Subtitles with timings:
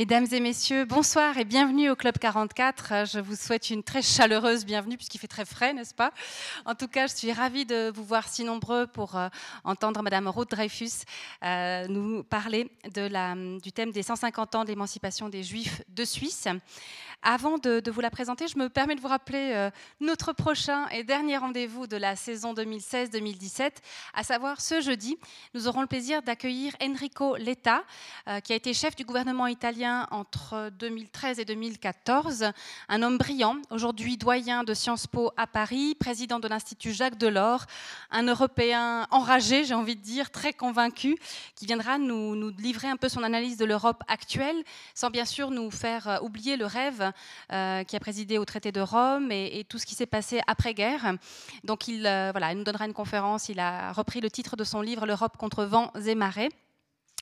[0.00, 3.04] Mesdames et messieurs, bonsoir et bienvenue au Club 44.
[3.06, 6.10] Je vous souhaite une très chaleureuse bienvenue puisqu'il fait très frais, n'est-ce pas?
[6.64, 9.28] En tout cas, je suis ravie de vous voir si nombreux pour euh,
[9.62, 11.04] entendre Madame Ruth Dreyfus
[11.44, 16.48] euh, nous parler du thème des 150 ans de l'émancipation des Juifs de Suisse.
[17.22, 19.70] Avant de, vous la présenter, je me permets de vous rappeler euh,
[20.00, 23.72] notre prochain et dernier rendez-vous de la saison 2016-2017,
[24.14, 25.18] à savoir ce jeudi.
[25.52, 27.84] Nous aurons le plaisir d'accueillir Enrico Letta,
[28.26, 32.46] euh, qui a été chef du gouvernement italien entre 2013 et 2014,
[32.88, 37.66] un homme brillant, aujourd'hui doyen de Sciences Po à Paris, président de l'Institut Jacques Delors,
[38.10, 41.16] un Européen enragé, j'ai envie de dire, très convaincu,
[41.56, 44.56] qui viendra nous, livrer un peu son analyse de l'Europe actuelle,
[44.94, 47.12] sans bien sûr nous faire euh, oublier le rêve
[47.52, 51.14] euh, qui a présidé au traité de Rome et, tout ce qui s'est passé après-guerre.
[51.64, 53.48] Donc il, euh, voilà, il nous donnera une conférence.
[53.48, 56.50] Il a repris le titre de son livre L'Europe contre vents et marées.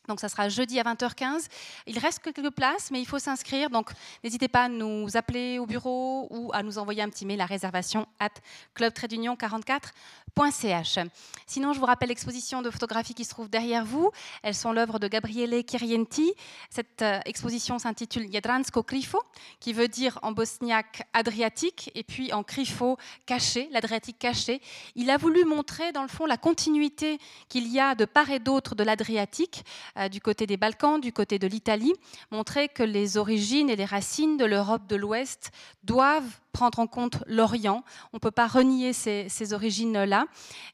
[0.08, 1.46] Donc ça sera jeudi à 20h15.
[1.86, 3.70] Il reste quelques places, mais il faut s'inscrire.
[3.70, 3.90] Donc
[4.24, 7.46] n'hésitez pas à nous appeler au bureau ou à nous envoyer un petit mail à
[7.46, 8.30] réservation at
[8.76, 10.98] clubtradeunion44.ch.
[11.46, 14.10] Sinon, je vous rappelle l'exposition de photographies qui se trouve derrière vous.
[14.42, 16.32] Elles sont l'œuvre de Gabriele Kirienti.
[16.70, 19.22] Cette euh, exposition s'intitule Jadransko Krifo,
[19.60, 24.60] qui veut dire en bosniaque Adriatique, et puis en Krifo caché, l'Adriatique caché.
[24.94, 28.38] Il a voulu montrer, dans le fond, la continuité qu'il y a de part et
[28.38, 29.64] d'autre de l'Adriatique
[30.10, 31.94] du côté des Balkans, du côté de l'Italie,
[32.30, 35.50] montrer que les origines et les racines de l'Europe de l'Ouest
[35.82, 37.84] doivent prendre en compte l'Orient.
[38.12, 40.26] On ne peut pas renier ces, origines-là.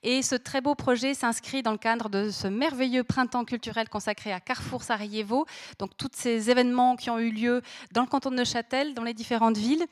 [0.02, 4.32] Et ce très beau projet s'inscrit dans le cadre de ce merveilleux printemps culturel consacré
[4.32, 5.44] à Carrefour Sarajevo.
[5.78, 7.60] Donc tous ces événements qui ont eu lieu
[7.92, 9.84] dans le canton de Neuchâtel, dans les différentes villes,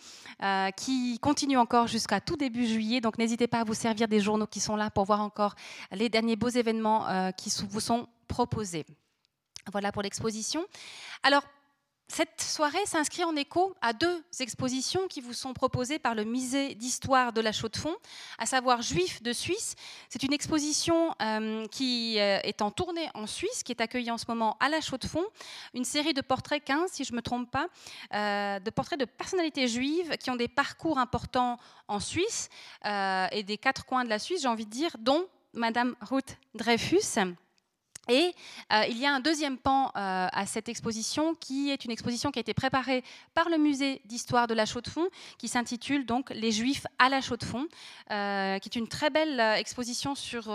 [0.43, 3.03] euh, qui continuent encore jusqu'à tout début juillet.
[3.03, 5.55] Donc n'hésitez pas à vous servir des journaux qui sont là pour voir encore
[5.91, 8.87] les derniers beaux événements euh, qui vous sont proposés.
[9.71, 10.67] Voilà pour l'exposition.
[11.23, 11.45] Alors,
[12.15, 16.75] cette soirée s'inscrit en écho à deux expositions qui vous sont proposées par le musée
[16.75, 17.97] d'histoire de la Chaux-de-Fonds,
[18.37, 19.77] à savoir Juifs de Suisse.
[20.11, 24.19] C'est une exposition euh, qui euh, est en tournée en Suisse, qui est accueillie en
[24.19, 25.25] ce moment à la Chaux-de-Fonds.
[25.73, 27.69] Une série de portraits, 15 si je ne me trompe pas,
[28.13, 32.51] euh, de portraits de personnalités juives qui ont des parcours importants en Suisse
[32.85, 37.19] et des quatre coins de la Suisse, j'ai envie de dire, dont Madame Ruth Dreyfus.
[38.09, 38.35] Et
[38.73, 42.33] euh, il y a un deuxième pan euh, à cette exposition qui est une exposition
[42.33, 45.09] qui a été préparée par le musée d'histoire de la Chaux-de-Fonds,
[45.39, 47.69] qui s'intitule donc Les Juifs à la Chaux-de-Fonds,
[48.11, 50.53] euh, qui est une très belle exposition sur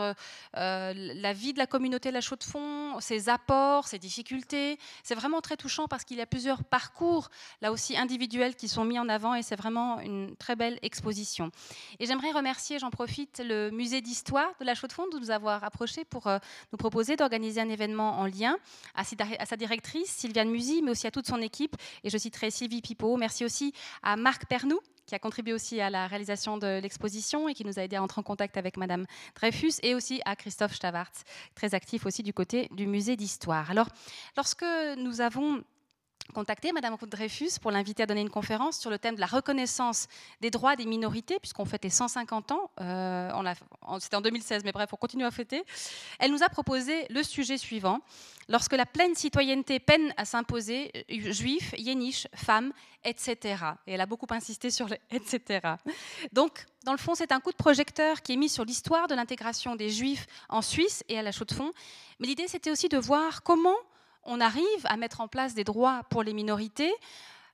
[0.54, 4.78] la vie de la communauté de la Chaux-de-Fonds, ses apports, ses difficultés.
[5.04, 7.30] C'est vraiment très touchant parce qu'il y a plusieurs parcours,
[7.62, 11.52] là aussi individuels, qui sont mis en avant et c'est vraiment une très belle exposition.
[12.00, 16.04] Et j'aimerais remercier, j'en profite, le musée d'histoire de la Chaux-de-Fonds de nous avoir approchés
[16.04, 18.58] pour nous proposer d'organiser organiser un événement en lien
[18.96, 21.76] à sa directrice, Sylviane Musy, mais aussi à toute son équipe.
[22.04, 23.16] Et je citerai Sylvie Pipeau.
[23.16, 27.54] Merci aussi à Marc Pernou, qui a contribué aussi à la réalisation de l'exposition et
[27.54, 29.06] qui nous a aidé à entrer en contact avec Madame
[29.36, 33.70] Dreyfus, et aussi à Christophe Stavartz, très actif aussi du côté du musée d'histoire.
[33.70, 33.90] Alors,
[34.36, 34.66] lorsque
[34.98, 35.64] nous avons
[36.34, 40.08] contacté Madame Dreyfus pour l'inviter à donner une conférence sur le thème de la reconnaissance
[40.42, 42.72] des droits des minorités, puisqu'on fêtait 150 ans.
[42.82, 43.54] Euh,
[44.00, 45.64] C'était en 2016, mais bref, on continue à fêter.
[46.20, 48.00] Elle nous a proposé le sujet suivant.
[48.50, 52.72] Lorsque la pleine citoyenneté peine à s'imposer, euh, juifs, yéniches, femmes,
[53.04, 53.38] etc.
[53.86, 55.76] Et elle a beaucoup insisté sur le etc.
[56.32, 59.16] Donc, dans le fond, c'est un coup de projecteur qui est mis sur l'histoire de
[59.16, 61.74] l'intégration des juifs en Suisse et à la Chaux-de-Fonds.
[62.20, 63.76] Mais l'idée, c'était aussi de voir comment
[64.28, 66.94] on arrive à mettre en place des droits pour les minorités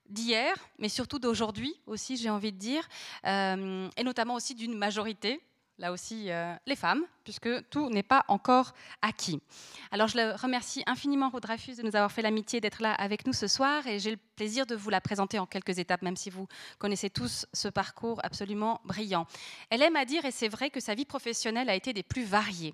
[0.10, 2.88] d'hier, mais surtout d'aujourd'hui aussi, j'ai envie de dire,
[3.26, 5.40] euh, et notamment aussi d'une majorité,
[5.78, 9.40] là aussi euh, les femmes, puisque tout n'est pas encore acquis.
[9.92, 13.34] Alors je le remercie infiniment, Dreyfus, de nous avoir fait l'amitié d'être là avec nous
[13.34, 16.30] ce soir, et j'ai le plaisir de vous la présenter en quelques étapes, même si
[16.30, 16.48] vous
[16.80, 19.26] connaissez tous ce parcours absolument brillant.
[19.70, 22.24] Elle aime à dire, et c'est vrai, que sa vie professionnelle a été des plus
[22.24, 22.74] variées.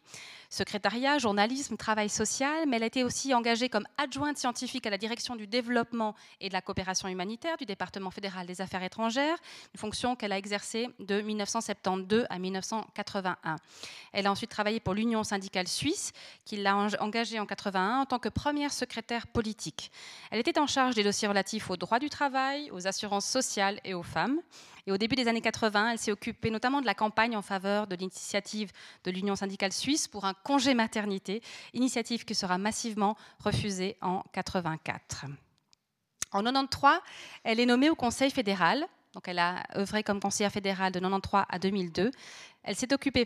[0.49, 4.97] Secrétariat, journalisme, travail social, mais elle a été aussi engagée comme adjointe scientifique à la
[4.97, 9.37] direction du développement et de la coopération humanitaire du département fédéral des affaires étrangères,
[9.73, 13.57] une fonction qu'elle a exercée de 1972 à 1981.
[14.13, 16.13] Elle a ensuite travaillé pour l'Union syndicale suisse,
[16.45, 19.91] qui l'a engagée en 81 en tant que première secrétaire politique.
[20.31, 23.93] Elle était en charge des dossiers relatifs aux droits du travail, aux assurances sociales et
[23.93, 24.39] aux femmes.
[24.85, 27.87] Et au début des années 80, elle s'est occupée notamment de la campagne en faveur
[27.87, 28.71] de l'initiative
[29.03, 31.41] de l'Union syndicale suisse pour un congé maternité,
[31.73, 35.25] initiative qui sera massivement refusée en 84.
[36.31, 36.99] En 93,
[37.43, 38.85] elle est nommée au Conseil fédéral.
[39.13, 42.11] Donc elle a œuvré comme conseillère fédérale de 93 à 2002.
[42.63, 43.25] Elle s'est occupée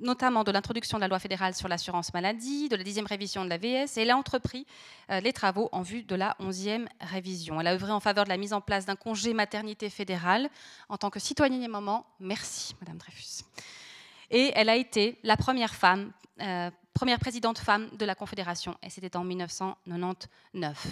[0.00, 3.50] notamment de l'introduction de la loi fédérale sur l'assurance maladie, de la dixième révision de
[3.50, 4.66] la VS, et elle a entrepris
[5.10, 7.60] euh, les travaux en vue de la onzième révision.
[7.60, 10.48] Elle a œuvré en faveur de la mise en place d'un congé maternité fédéral.
[10.88, 13.44] En tant que citoyenne et maman, merci, Madame Dreyfus.
[14.30, 18.90] Et elle a été la première femme, euh, première présidente femme de la Confédération, et
[18.90, 20.86] c'était en 1999.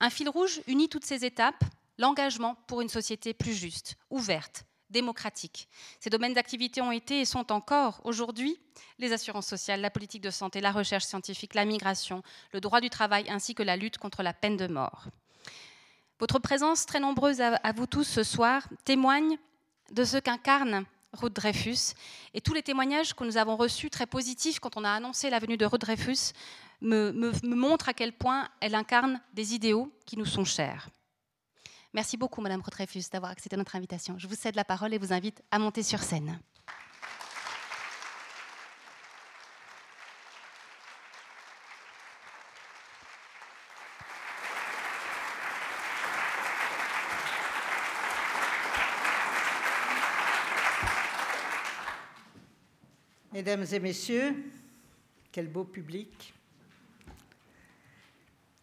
[0.00, 1.64] Un fil rouge unit toutes ces étapes,
[1.98, 5.68] l'engagement pour une société plus juste, ouverte, démocratique.
[5.98, 8.58] Ces domaines d'activité ont été et sont encore aujourd'hui
[8.98, 12.22] les assurances sociales, la politique de santé, la recherche scientifique, la migration,
[12.52, 15.06] le droit du travail ainsi que la lutte contre la peine de mort.
[16.20, 19.38] Votre présence très nombreuse à vous tous ce soir témoigne
[19.90, 21.94] de ce qu'incarne Ruth Dreyfus
[22.32, 25.38] et tous les témoignages que nous avons reçus très positifs quand on a annoncé la
[25.38, 26.32] venue de Ruth Dreyfus
[26.80, 30.88] me, me montrent à quel point elle incarne des idéaux qui nous sont chers.
[31.94, 34.18] Merci beaucoup, Madame Rotrefus, d'avoir accepté notre invitation.
[34.18, 36.40] Je vous cède la parole et vous invite à monter sur scène.
[53.32, 54.34] Mesdames et messieurs,
[55.30, 56.32] quel beau public.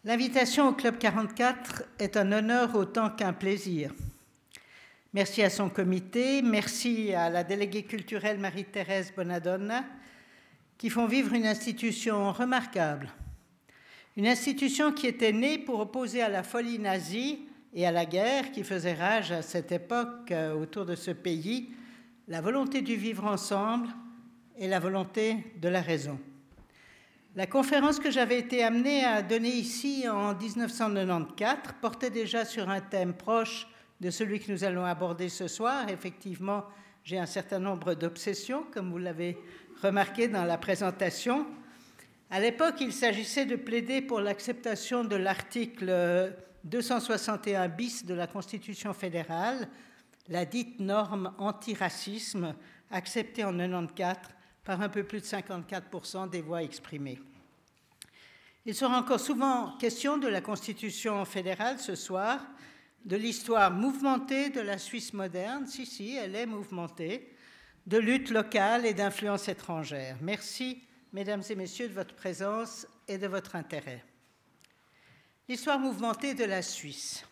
[0.02, 3.92] L'invitation au Club 44 est un honneur autant qu'un plaisir.
[5.12, 9.84] Merci à son comité, merci à la déléguée culturelle Marie-Thérèse Bonadonna,
[10.78, 13.10] qui font vivre une institution remarquable.
[14.16, 17.40] Une institution qui était née pour opposer à la folie nazie
[17.74, 21.74] et à la guerre qui faisait rage à cette époque euh, autour de ce pays
[22.26, 23.88] la volonté du vivre ensemble
[24.56, 26.18] et la volonté de la raison.
[27.36, 32.80] La conférence que j'avais été amenée à donner ici en 1994 portait déjà sur un
[32.80, 33.68] thème proche
[34.00, 35.88] de celui que nous allons aborder ce soir.
[35.88, 36.64] Effectivement,
[37.04, 39.38] j'ai un certain nombre d'obsessions, comme vous l'avez
[39.80, 41.46] remarqué dans la présentation.
[42.30, 46.34] À l'époque, il s'agissait de plaider pour l'acceptation de l'article
[46.64, 49.68] 261 bis de la Constitution fédérale,
[50.26, 52.56] la dite norme antiracisme,
[52.90, 57.20] acceptée en 1994 par un peu plus de 54% des voix exprimées.
[58.66, 62.40] Il sera encore souvent question de la Constitution fédérale ce soir,
[63.04, 67.34] de l'histoire mouvementée de la Suisse moderne, si, si, elle est mouvementée,
[67.86, 70.16] de lutte locale et d'influence étrangère.
[70.20, 74.04] Merci, mesdames et messieurs, de votre présence et de votre intérêt.
[75.48, 77.24] L'histoire mouvementée de la Suisse.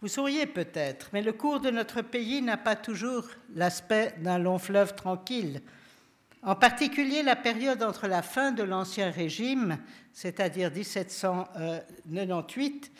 [0.00, 4.58] Vous sauriez peut-être, mais le cours de notre pays n'a pas toujours l'aspect d'un long
[4.58, 5.62] fleuve tranquille
[6.42, 9.78] en particulier la période entre la fin de l'Ancien Régime,
[10.12, 12.92] c'est-à-dire 1798,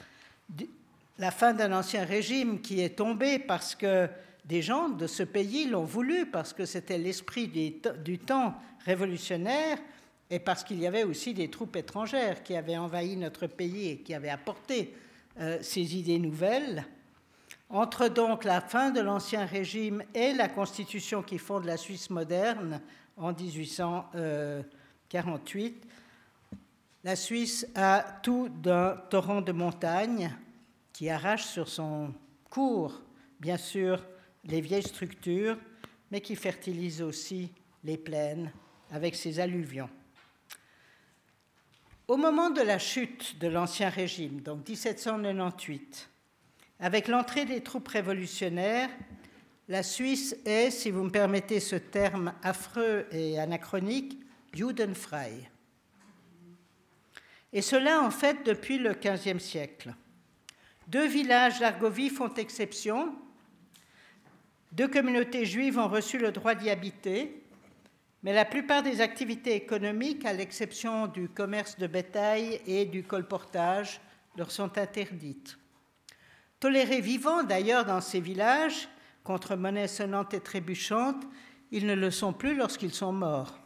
[1.18, 4.08] la fin d'un ancien régime qui est tombé parce que
[4.44, 8.54] des gens de ce pays l'ont voulu, parce que c'était l'esprit du temps
[8.84, 9.78] révolutionnaire
[10.30, 13.98] et parce qu'il y avait aussi des troupes étrangères qui avaient envahi notre pays et
[13.98, 14.94] qui avaient apporté
[15.40, 16.84] euh, ces idées nouvelles.
[17.68, 22.80] Entre donc la fin de l'Ancien Régime et la constitution qui fonde la Suisse moderne,
[23.16, 25.86] en 1848.
[27.04, 30.32] La Suisse a tout d'un torrent de montagne
[30.92, 32.14] qui arrache sur son
[32.48, 33.02] cours,
[33.40, 34.04] bien sûr,
[34.44, 35.58] les vieilles structures,
[36.10, 37.50] mais qui fertilise aussi
[37.84, 38.52] les plaines
[38.90, 39.88] avec ses alluvions.
[42.08, 46.10] Au moment de la chute de l'Ancien Régime, donc 1798,
[46.80, 48.90] avec l'entrée des troupes révolutionnaires,
[49.72, 54.18] la Suisse est, si vous me permettez ce terme affreux et anachronique,
[54.52, 55.48] judenfrei.
[57.54, 59.94] Et cela, en fait, depuis le XVe siècle.
[60.88, 63.14] Deux villages d'Argovie font exception.
[64.72, 67.42] Deux communautés juives ont reçu le droit d'y habiter,
[68.22, 74.02] mais la plupart des activités économiques, à l'exception du commerce de bétail et du colportage,
[74.36, 75.56] leur sont interdites.
[76.60, 78.86] Tolérés vivants d'ailleurs dans ces villages,
[79.24, 81.22] contre monnaie sonnante et trébuchante,
[81.70, 83.58] ils ne le sont plus lorsqu'ils sont morts.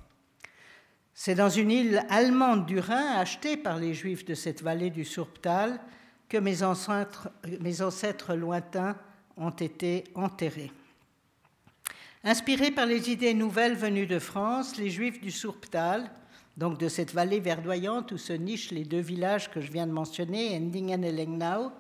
[1.14, 5.04] C'est dans une île allemande du Rhin, achetée par les Juifs de cette vallée du
[5.04, 5.80] Surptal,
[6.28, 8.96] que mes ancêtres, mes ancêtres lointains
[9.36, 10.72] ont été enterrés.
[12.22, 16.10] Inspirés par les idées nouvelles venues de France, les Juifs du Surptal,
[16.56, 19.92] donc de cette vallée verdoyante où se nichent les deux villages que je viens de
[19.92, 21.70] mentionner, Endingen et Lengnau,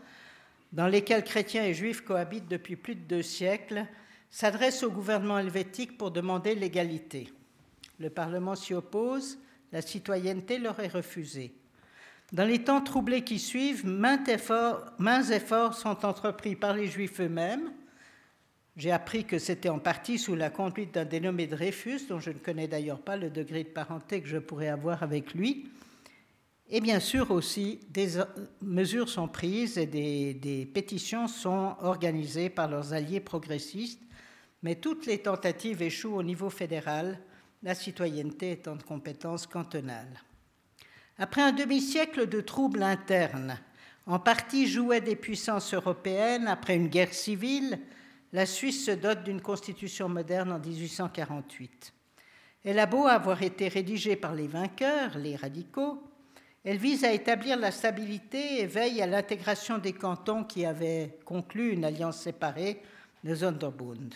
[0.72, 3.86] dans lesquels chrétiens et juifs cohabitent depuis plus de deux siècles,
[4.30, 7.32] s'adresse au gouvernement helvétique pour demander l'égalité.
[7.98, 9.38] Le Parlement s'y oppose,
[9.72, 11.54] la citoyenneté leur est refusée.
[12.32, 17.20] Dans les temps troublés qui suivent, maints efforts, maints efforts sont entrepris par les Juifs
[17.20, 17.70] eux-mêmes,
[18.76, 22.38] J'ai appris que c'était en partie sous la conduite d'un dénommé Dreyfus, dont je ne
[22.38, 25.70] connais d'ailleurs pas le degré de parenté que je pourrais avoir avec lui.
[26.68, 28.18] Et bien sûr aussi, des
[28.60, 34.02] mesures sont prises et des, pétitions sont organisées par leurs alliés progressistes,
[34.62, 37.20] mais toutes les tentatives échouent au niveau fédéral,
[37.62, 40.20] la citoyenneté étant de compétence cantonale.
[41.18, 43.58] Après un demi-siècle de troubles internes,
[44.06, 47.78] en partie joués des puissances européennes après une guerre civile,
[48.32, 51.92] la Suisse se dote d'une constitution moderne en 1848.
[52.64, 56.02] Elle a beau avoir été rédigée par les vainqueurs, les radicaux,
[56.66, 61.72] elle vise à établir la stabilité et veille à l'intégration des cantons qui avaient conclu
[61.72, 62.82] une alliance séparée,
[63.24, 64.14] de Sonderbund.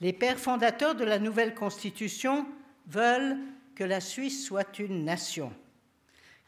[0.00, 2.46] Les pères fondateurs de la nouvelle constitution
[2.86, 3.38] veulent
[3.74, 5.52] que la Suisse soit une nation,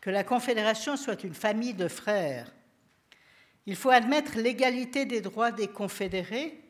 [0.00, 2.52] que la Confédération soit une famille de frères.
[3.66, 6.61] Il faut admettre l'égalité des droits des confédérés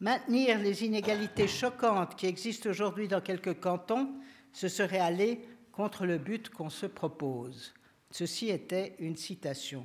[0.00, 4.12] Maintenir les inégalités choquantes qui existent aujourd'hui dans quelques cantons,
[4.52, 5.40] ce serait aller
[5.72, 7.72] contre le but qu'on se propose.
[8.16, 9.84] Ceci était une citation.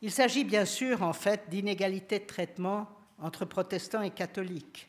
[0.00, 4.88] Il s'agit bien sûr en fait d'inégalités de traitement entre protestants et catholiques,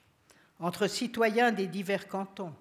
[0.58, 2.54] entre citoyens des divers cantons.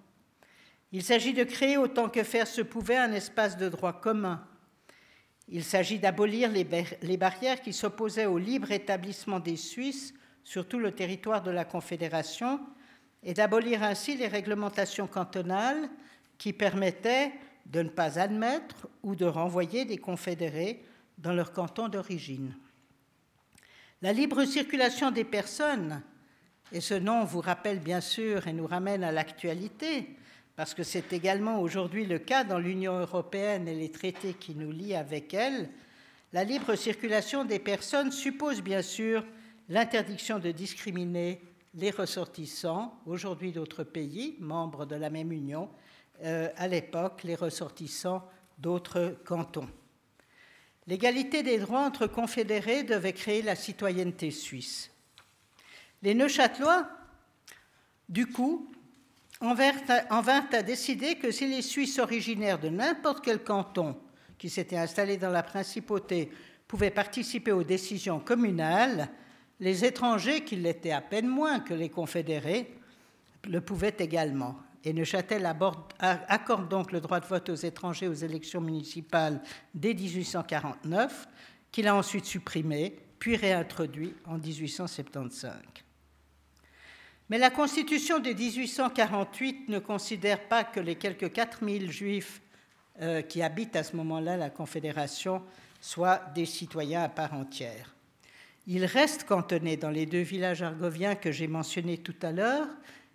[0.91, 4.45] Il s'agit de créer autant que faire se pouvait un espace de droit commun.
[5.47, 10.91] Il s'agit d'abolir les, barrières qui s'opposaient au libre établissement des Suisses sur tout le
[10.91, 12.59] territoire de la Confédération
[13.23, 15.89] et d'abolir ainsi les réglementations cantonales
[16.39, 17.31] qui permettaient
[17.67, 20.83] de ne pas admettre ou de renvoyer des confédérés
[21.19, 22.55] dans leur canton d'origine.
[24.02, 26.02] La libre circulation des personnes,
[26.73, 30.17] et ce nom vous rappelle bien sûr et nous ramène à l'actualité,
[30.57, 34.73] parce que c'est également aujourd'hui le cas dans l'Union européenne et les traités qui nous
[34.73, 35.69] lient avec elle,
[36.33, 39.25] la libre circulation des personnes suppose bien sûr
[39.69, 41.40] l'interdiction de discriminer
[41.75, 45.69] les ressortissants, aujourd'hui d'autres pays, membres de la même Union,
[46.23, 49.69] à l'époque les ressortissants d'autres cantons.
[50.87, 54.91] L'égalité des droits entre confédérés devait créer la citoyenneté suisse.
[56.03, 56.89] Les Neuchâtelois,
[58.09, 58.71] du coup,
[59.41, 63.97] en vinrent à décider que si les Suisses originaires de n'importe quel canton
[64.39, 66.31] qui s'était installé dans la principauté
[66.67, 69.09] pouvaient participer aux décisions communales,
[69.61, 72.75] les étrangers, qui l'étaient à peine moins que les confédérés,
[73.45, 74.57] le pouvaient également.
[74.85, 75.47] Et Neuchâtel
[75.99, 79.41] accorde donc le droit de vote aux étrangers aux élections municipales
[79.75, 81.29] dès 1849,
[81.71, 85.53] qu'il a ensuite supprimé, puis réintroduit en 1875.
[87.29, 92.43] Mais la Constitution de 1848 ne considère pas que les quelques 4000 juifs
[93.01, 95.43] euh, qui habitent à ce moment-là la Confédération
[95.81, 97.95] soient des citoyens à part entière.
[98.67, 102.67] Il reste cantonné dans les deux villages argoviens que j'ai mentionnés tout à l'heure,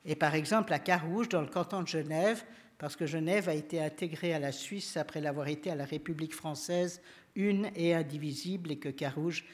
[0.05, 2.43] et par exemple à Carouge, dans le canton de Genève,
[2.77, 6.33] parce que Genève a été intégrée à la Suisse après l'avoir été à la République
[6.33, 7.01] française
[7.35, 9.45] une et indivisible, et que Carouge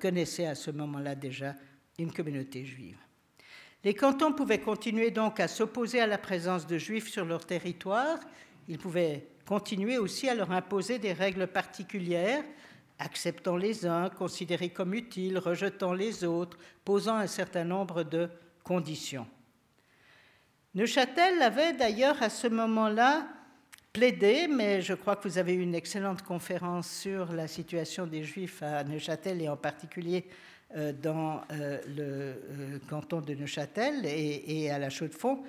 [0.00, 1.54] connaissait à ce moment-là déjà
[1.98, 2.98] une communauté juive.
[3.84, 8.18] Les cantons pouvaient continuer donc à s'opposer à la présence de juifs sur leur territoire,
[8.68, 12.44] ils pouvaient continuer aussi à leur imposer des règles particulières
[13.00, 18.28] acceptant les uns, considérés comme utiles, rejetant les autres, posant un certain nombre de
[18.62, 19.26] conditions.
[20.74, 23.26] Neuchâtel avait d'ailleurs à ce moment-là
[23.92, 28.22] plaidé, mais je crois que vous avez eu une excellente conférence sur la situation des
[28.22, 30.26] Juifs à Neuchâtel et en particulier
[30.76, 35.42] euh, dans euh, le euh, canton de Neuchâtel et, à la Chaux-de-Fonds.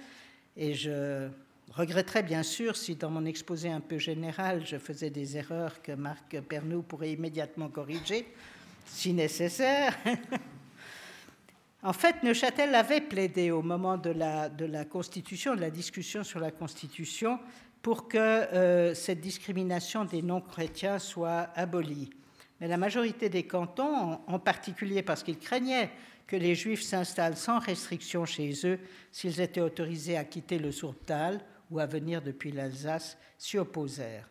[0.58, 1.30] Et je
[1.72, 5.92] regretterais bien sûr si dans mon exposé un peu général je faisais des erreurs que
[5.92, 8.26] Marc Pernou pourrait immédiatement corriger,
[8.88, 9.96] si nécessaire.
[11.84, 16.52] en fait, Neuchâtel avait plaidé au moment de la, Constitution, de la discussion sur la
[16.52, 17.40] Constitution,
[17.82, 22.12] pour que euh, cette discrimination des non-chrétiens soit abolie.
[22.60, 25.90] Mais la majorité des cantons, en particulier parce qu'ils craignaient
[26.28, 28.80] que les Juifs s'installent sans restriction chez eux
[29.12, 34.30] s'ils étaient autorisés à quitter le Surtal, ou à venir depuis l'Alsace s'y opposèrent.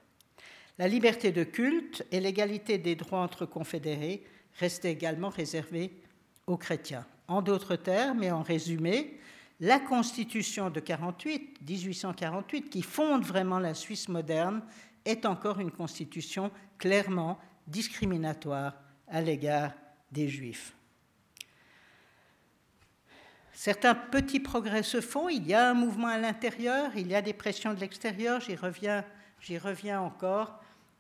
[0.79, 4.23] La liberté de culte et l'égalité des droits entre confédérés
[4.59, 5.91] restaient également réservées
[6.47, 7.07] aux chrétiens.
[7.31, 9.17] En d'autres termes, et en résumé,
[9.61, 14.63] la Constitution de 48, 1848, qui fonde vraiment la Suisse moderne,
[15.05, 18.75] est encore une constitution clairement discriminatoire
[19.07, 19.71] à l'égard
[20.11, 20.75] des Juifs.
[23.53, 27.23] Certains petits progrès se font, il y a un mouvement à l'intérieur, il y a
[27.23, 29.05] des pressions de l'extérieur, j'y reviens,
[29.41, 30.59] j'y reviens encore.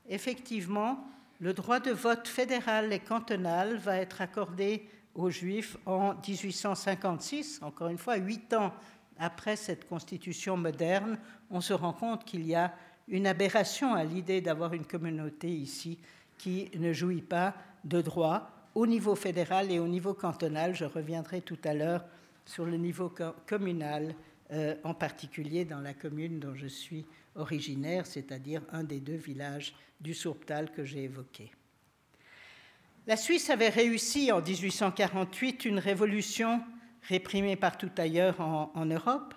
[0.08, 1.10] Effectivement,
[1.40, 7.60] le droit de vote fédéral et cantonal va être accordé aux Juifs en 1856.
[7.62, 8.72] Encore une fois, huit ans
[9.18, 11.18] après cette constitution moderne,
[11.50, 12.74] on se rend compte qu'il y a
[13.08, 15.98] une aberration à l'idée d'avoir une communauté ici
[16.38, 20.74] qui ne jouit pas de droits au niveau fédéral et au niveau cantonal.
[20.74, 22.04] Je reviendrai tout à l'heure
[22.46, 23.12] sur le niveau
[23.46, 24.14] communal,
[24.52, 27.04] euh, en particulier dans la commune dont je suis
[27.36, 31.50] originaire, c'est-à-dire un des deux villages du Sourptal que j'ai évoqué.
[33.10, 36.62] La Suisse avait réussi en 1848 une révolution
[37.08, 39.34] réprimée partout ailleurs en, Europe.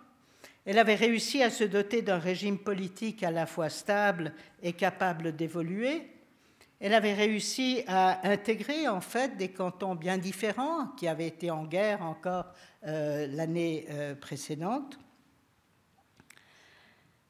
[0.68, 5.36] Elle avait réussi à se doter d'un régime politique à la fois stable et capable
[5.36, 6.08] d'évoluer.
[6.80, 11.64] Elle avait réussi à intégrer en fait des cantons bien différents qui avaient été en
[11.64, 12.54] guerre encore
[12.86, 15.00] euh, l'année euh, précédente.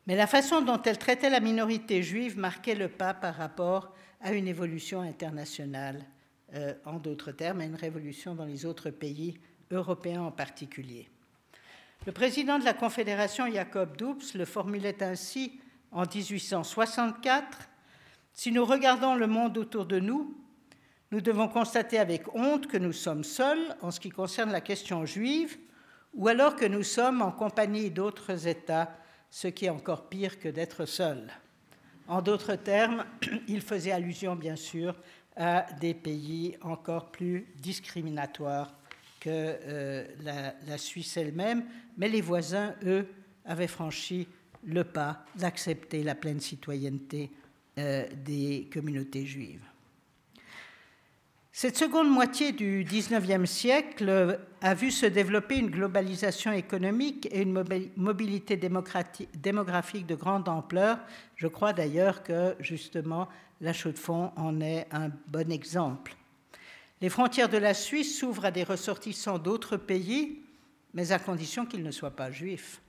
[0.07, 4.33] Mais la façon dont elle traitait la minorité juive marquait le pas par rapport à
[4.33, 6.05] une évolution internationale,
[6.53, 9.39] euh, en d'autres termes, à une révolution dans les autres pays
[9.71, 11.09] européens en particulier.
[12.05, 15.59] Le président de la Confédération, Jacob Dubs, le formulait ainsi
[15.91, 17.69] en 1864
[18.33, 20.35] Si nous regardons le monde autour de nous,
[21.11, 25.05] nous devons constater avec honte que nous sommes seuls en ce qui concerne la question
[25.05, 25.57] juive,
[26.13, 28.91] ou alors que nous sommes en compagnie d'autres États
[29.29, 31.31] ce qui est encore pire que d'être seul.
[32.07, 33.05] En d'autres termes,
[33.47, 34.95] il faisait allusion bien sûr
[35.35, 38.73] à des pays encore plus discriminatoires
[39.19, 40.05] que euh,
[40.67, 41.63] la, Suisse elle-même,
[41.97, 43.07] mais les voisins, eux,
[43.45, 44.27] avaient franchi
[44.65, 47.31] le pas d'accepter la pleine citoyenneté
[47.77, 49.63] euh, des communautés juives.
[51.55, 57.63] Cette seconde moitié du XIXe siècle a vu se développer une globalisation économique et une
[57.95, 60.97] mobilité démographique de grande ampleur.
[61.35, 63.29] Je crois d'ailleurs que justement
[63.63, 66.15] la Chaux-de-Fonds en est un bon exemple.
[66.99, 70.41] Les frontières de la Suisse s'ouvrent à des ressortissants d'autres pays,
[70.93, 72.81] mais à condition qu'ils ne soient pas juifs.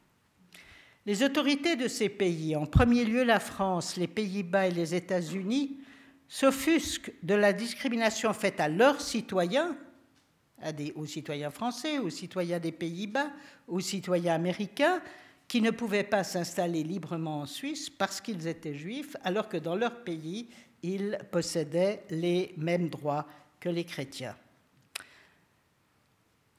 [1.06, 5.78] Les autorités de ces pays, en premier lieu la France, les Pays-Bas et les États-Unis,
[6.28, 9.76] s'offusquent de la discrimination faite à leurs citoyens,
[10.96, 13.30] aux citoyens français, aux citoyens des Pays-Bas,
[13.68, 15.00] aux citoyens américains,
[15.48, 19.76] qui ne pouvaient pas s'installer librement en Suisse parce qu'ils étaient juifs, alors que dans
[19.76, 20.48] leur pays,
[20.84, 23.26] ils possédaient les mêmes droits
[23.58, 24.36] que les chrétiens.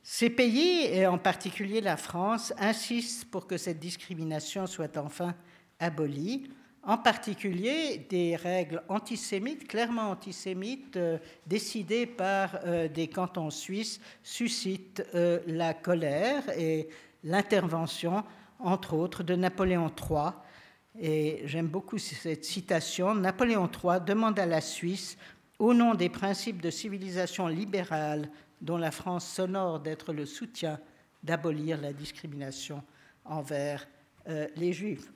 [0.02, 5.36] Ces pays, et en particulier la France, insistent pour que cette discrimination soit enfin
[5.80, 6.50] abolie
[6.86, 15.04] en particulier des règles antisémites, clairement antisémites, euh, décidées par euh, des cantons suisses, suscitent
[15.16, 16.88] euh, la colère et
[17.24, 18.24] l'intervention,
[18.60, 20.34] entre autres, de Napoléon III.
[21.00, 23.16] Et j'aime beaucoup cette citation.
[23.16, 25.18] Napoléon III demande à la Suisse,
[25.60, 28.30] au nom des principes de civilisation libérale
[28.62, 30.80] dont la France s'honore d'être le soutien,
[31.24, 32.82] d'abolir la discrimination
[33.26, 33.88] envers
[34.56, 35.12] les Juifs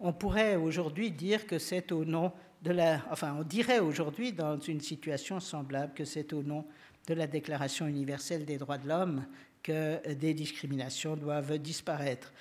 [0.00, 3.02] on pourrait aujourd'hui dire que c'est au nom de la.
[3.10, 6.64] Enfin, on dirait aujourd'hui, dans une situation semblable, que c'est au nom
[7.06, 9.24] de la Déclaration universelle des droits de l'homme
[9.62, 12.32] que des discriminations doivent disparaître.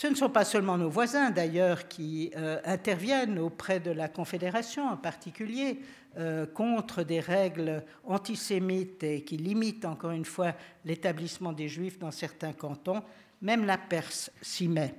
[0.00, 4.86] Ce ne sont pas seulement nos voisins, d'ailleurs, qui euh, interviennent auprès de la Confédération
[4.86, 5.80] en particulier
[6.18, 12.12] euh, contre des règles antisémites et qui limitent, encore une fois, l'établissement des Juifs dans
[12.12, 13.02] certains cantons.
[13.42, 14.94] Même la Perse s'y met.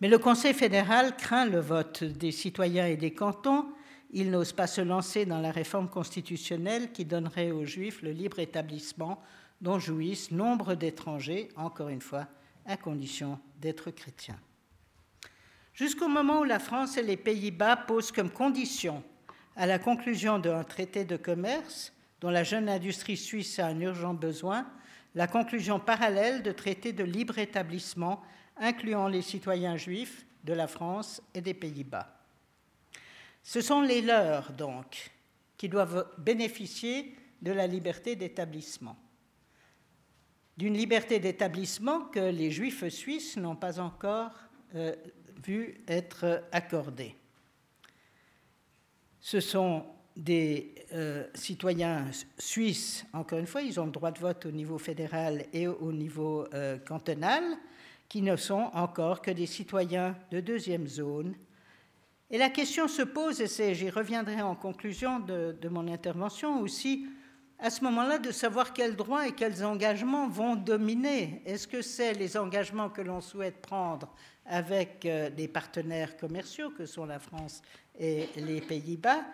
[0.00, 3.66] Mais le Conseil fédéral craint le vote des citoyens et des cantons.
[4.10, 8.40] Il n'ose pas se lancer dans la réforme constitutionnelle qui donnerait aux Juifs le libre
[8.40, 9.22] établissement
[9.60, 12.26] dont jouissent nombre d'étrangers, encore une fois,
[12.66, 14.38] à condition d'être chrétiens.
[15.72, 19.02] Jusqu'au moment où la France et les Pays-Bas posent comme condition
[19.56, 24.14] à la conclusion d'un traité de commerce dont la jeune industrie suisse a un urgent
[24.14, 24.66] besoin,
[25.14, 28.22] la conclusion parallèle de traités de libre établissement
[28.58, 32.16] incluant les citoyens juifs de la France et des Pays-Bas.
[33.42, 35.10] Ce sont les leurs, donc,
[35.56, 38.96] qui doivent bénéficier de la liberté d'établissement.
[40.56, 44.32] D'une liberté d'établissement que les juifs suisses n'ont pas encore
[44.74, 44.94] euh,
[45.44, 47.14] vu être accordée.
[49.20, 49.84] Ce sont
[50.16, 52.06] des euh, citoyens
[52.38, 55.92] suisses, encore une fois, ils ont le droit de vote au niveau fédéral et au
[55.92, 57.42] niveau euh, cantonal,
[58.08, 61.34] qui ne sont encore que des citoyens de deuxième zone.
[62.30, 67.06] Et la question se pose, et j'y reviendrai en conclusion de, de mon intervention aussi,
[67.58, 71.42] à ce moment-là de savoir quels droits et quels engagements vont dominer.
[71.46, 74.08] Est-ce que c'est les engagements que l'on souhaite prendre
[74.44, 77.62] avec euh, des partenaires commerciaux que sont la France
[77.98, 79.24] et les Pays-Bas?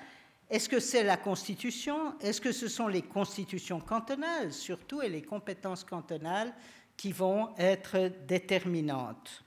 [0.48, 2.18] Est-ce que c'est la Constitution?
[2.20, 6.52] Est-ce que ce sont les constitutions cantonales, surtout, et les compétences cantonales
[6.96, 9.44] qui vont être déterminantes?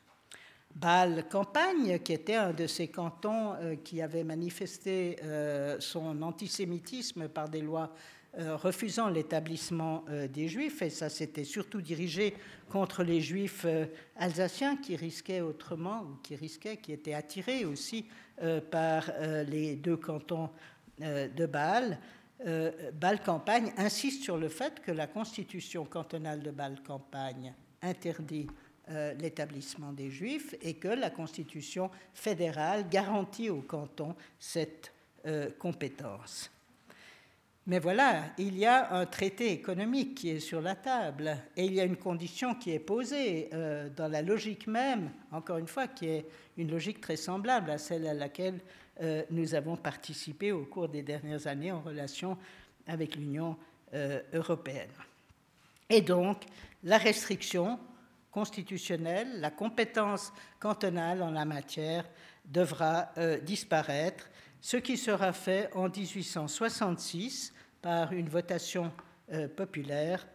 [0.76, 7.48] Bâle-Campagne, qui était un de ces cantons euh, qui avait manifesté euh, son antisémitisme par
[7.48, 7.94] des lois
[8.38, 12.34] refusant l'établissement des Juifs, et ça s'était surtout dirigé
[12.70, 13.66] contre les Juifs
[14.18, 18.06] alsaciens qui risquaient autrement, ou qui risquaient, qui étaient attirés aussi
[18.72, 19.10] par
[19.48, 20.50] les deux cantons
[21.00, 21.98] de Bâle.
[22.94, 28.48] Bâle-Campagne insiste sur le fait que la constitution cantonale de Bâle-Campagne interdit
[28.90, 34.92] euh, l'établissement des Juifs et que la Constitution fédérale garantit au canton cette
[35.26, 36.52] euh, compétence.
[37.68, 41.74] Mais voilà, il y a un traité économique qui est sur la table et il
[41.74, 45.88] y a une condition qui est posée euh, dans la logique même, encore une fois,
[45.88, 46.26] qui est
[46.58, 48.60] une logique très semblable à celle à laquelle
[49.30, 52.38] nous avons participé au cours des dernières années en relation
[52.88, 53.58] avec l'Union
[54.34, 54.88] européenne.
[55.90, 56.44] Et donc,
[56.82, 57.78] la restriction
[58.36, 62.06] constitutionnelle, la compétence cantonale en la matière
[62.44, 64.30] devra euh, disparaître,
[64.66, 68.92] ce qui sera fait en 1866 par une votation
[69.32, 70.26] euh, populaire.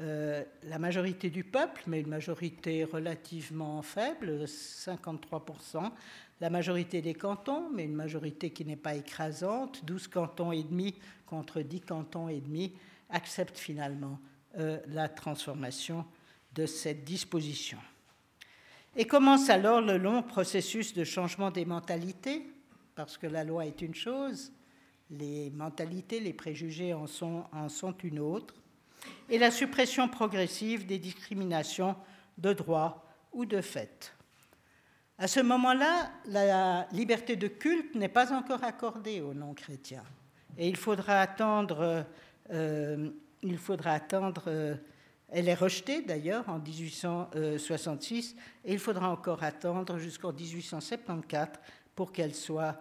[0.00, 5.92] Euh, la majorité du peuple, mais une majorité relativement faible, 53%,
[6.42, 10.94] la majorité des cantons, mais une majorité qui n'est pas écrasante, 12 cantons et demi
[11.24, 12.74] contre 10 cantons et demi,
[13.08, 14.20] acceptent finalement
[14.88, 16.04] la transformation
[16.54, 17.78] de cette disposition.
[18.94, 22.44] Et commence alors le long processus de changement des mentalités,
[23.04, 24.52] parce que la loi est une chose,
[25.10, 28.54] les mentalités, les préjugés en sont, une autre,
[29.28, 31.96] et la suppression progressive des discriminations
[32.38, 34.14] de droit ou de fait.
[35.18, 40.04] À ce moment-là, la liberté de culte n'est pas encore accordée aux non-chrétiens,
[40.58, 42.04] et il faudra attendre,
[42.50, 43.10] euh,
[43.42, 44.74] il faudra attendre euh,
[45.32, 48.34] elle est rejetée d'ailleurs en 1866
[48.64, 51.60] et il faudra encore attendre jusqu'en 1874
[51.94, 52.80] pour qu'elle soit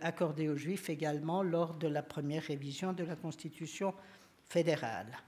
[0.00, 3.92] accordée aux Juifs également lors de la première révision de la Constitution
[4.48, 5.18] fédérale.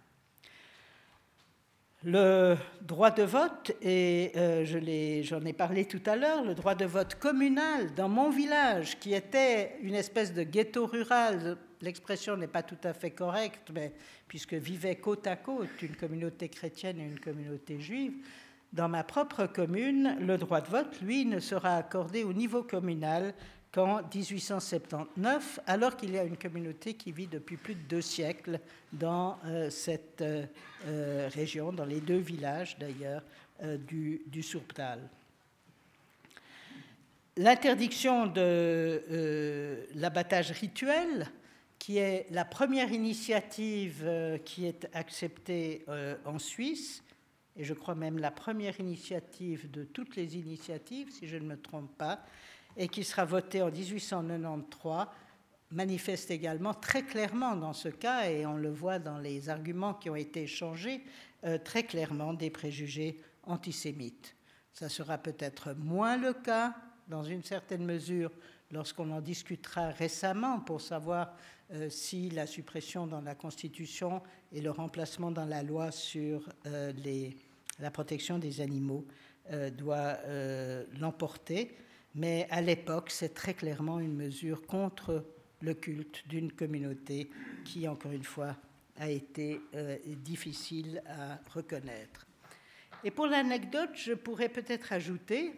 [2.04, 4.64] Le droit de vote, et euh,
[5.24, 9.14] j'en ai, parlé tout à l'heure, le droit de vote communal dans mon village, qui
[9.14, 13.92] était une espèce de ghetto rural, l'expression n'est pas tout à fait correcte, mais
[14.28, 18.14] puisque vivaient côte à côte une communauté chrétienne et une communauté juive,
[18.72, 23.34] dans ma propre commune, le droit de vote, lui, ne sera accordé au niveau communal
[23.72, 28.60] qu'en 1879, alors qu'il y a une communauté qui vit depuis plus de deux siècles
[28.92, 30.46] dans euh, cette euh,
[30.86, 33.22] euh, région, dans les deux villages d'ailleurs
[33.88, 34.44] du, du.
[37.36, 41.26] L'interdiction de l'abattage rituel,
[41.76, 44.08] qui est la première initiative
[44.44, 45.84] qui est acceptée
[46.24, 47.02] en Suisse,
[47.56, 51.56] et je crois même la première initiative de toutes les initiatives, si je ne me
[51.56, 52.24] trompe pas,
[52.76, 55.06] et qui sera voté en 1893
[55.70, 60.08] manifeste également très clairement dans ce cas, et on le voit dans les arguments qui
[60.10, 61.02] ont été échangés,
[61.44, 64.34] euh, très clairement des préjugés antisémites.
[64.72, 66.74] Ça sera peut-être moins le cas,
[67.08, 68.30] dans une certaine mesure,
[68.70, 71.34] lorsqu'on en discutera récemment pour savoir
[71.72, 76.92] euh, si la suppression dans la Constitution et le remplacement dans la loi sur euh,
[77.78, 79.06] la protection des animaux
[79.78, 80.18] doit
[81.00, 81.74] l'emporter
[82.18, 85.24] mais à l'époque, c'est très clairement une mesure contre
[85.60, 87.30] le culte d'une communauté
[87.64, 88.56] qui, encore une fois,
[88.96, 92.26] a été euh, difficile à reconnaître.
[93.04, 95.52] Et pour l'anecdote, je pourrais peut-être ajouter,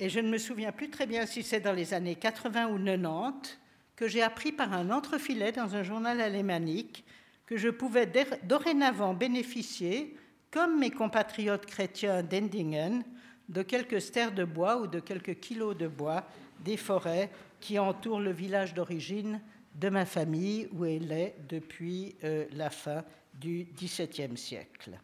[0.00, 2.84] et je ne me souviens plus très bien si c'est dans les années 80 ou
[2.84, 3.60] 90,
[3.94, 7.04] que j'ai appris par un entrefilet dans un journal alémanique
[7.46, 8.10] que je pouvais
[8.42, 10.16] dorénavant bénéficier,
[10.50, 13.04] comme mes compatriotes chrétiens d'Endingen,
[13.50, 16.24] de quelques stères de bois ou de quelques kilos de bois
[16.64, 19.40] des forêts qui entourent le village d'origine
[19.74, 24.98] de ma famille où elle est depuis euh, la fin du XVIIe siècle.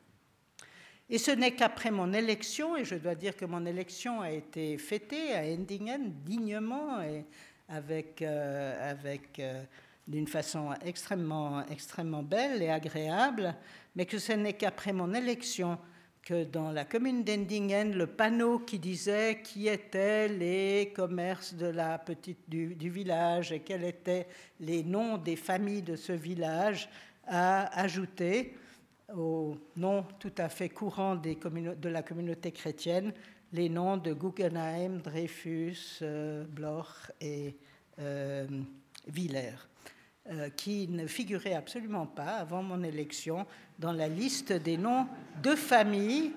[1.09, 4.77] Et ce n'est qu'après mon élection, et je dois dire que mon élection a été
[4.79, 7.25] fêtée à Endingen dignement et
[7.69, 9.63] avec, euh, avec euh,
[10.07, 13.55] d'une façon extrêmement, extrêmement belle et agréable,
[13.95, 15.79] mais que ce n'est qu'après mon élection
[16.27, 21.99] que dans la commune d'Endingen, le panneau qui disait qui étaient les commerces de la
[21.99, 24.27] petite, du, village et quels étaient
[24.59, 26.89] les noms des familles de ce village
[27.29, 28.57] a ajouté
[29.17, 33.13] au nom tout à fait courant de la communauté chrétienne
[33.53, 37.57] les noms de Guggenheim, Dreyfus, euh, Bloch et,
[38.01, 38.49] euh,
[39.07, 39.69] Villers,
[40.57, 43.47] qui ne figurait absolument pas avant mon élection
[43.79, 45.07] dans la liste des noms
[45.43, 46.33] de familles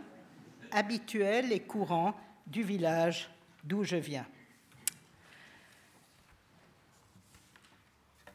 [0.71, 3.29] habituels et courants du village
[3.63, 4.25] d'où je viens.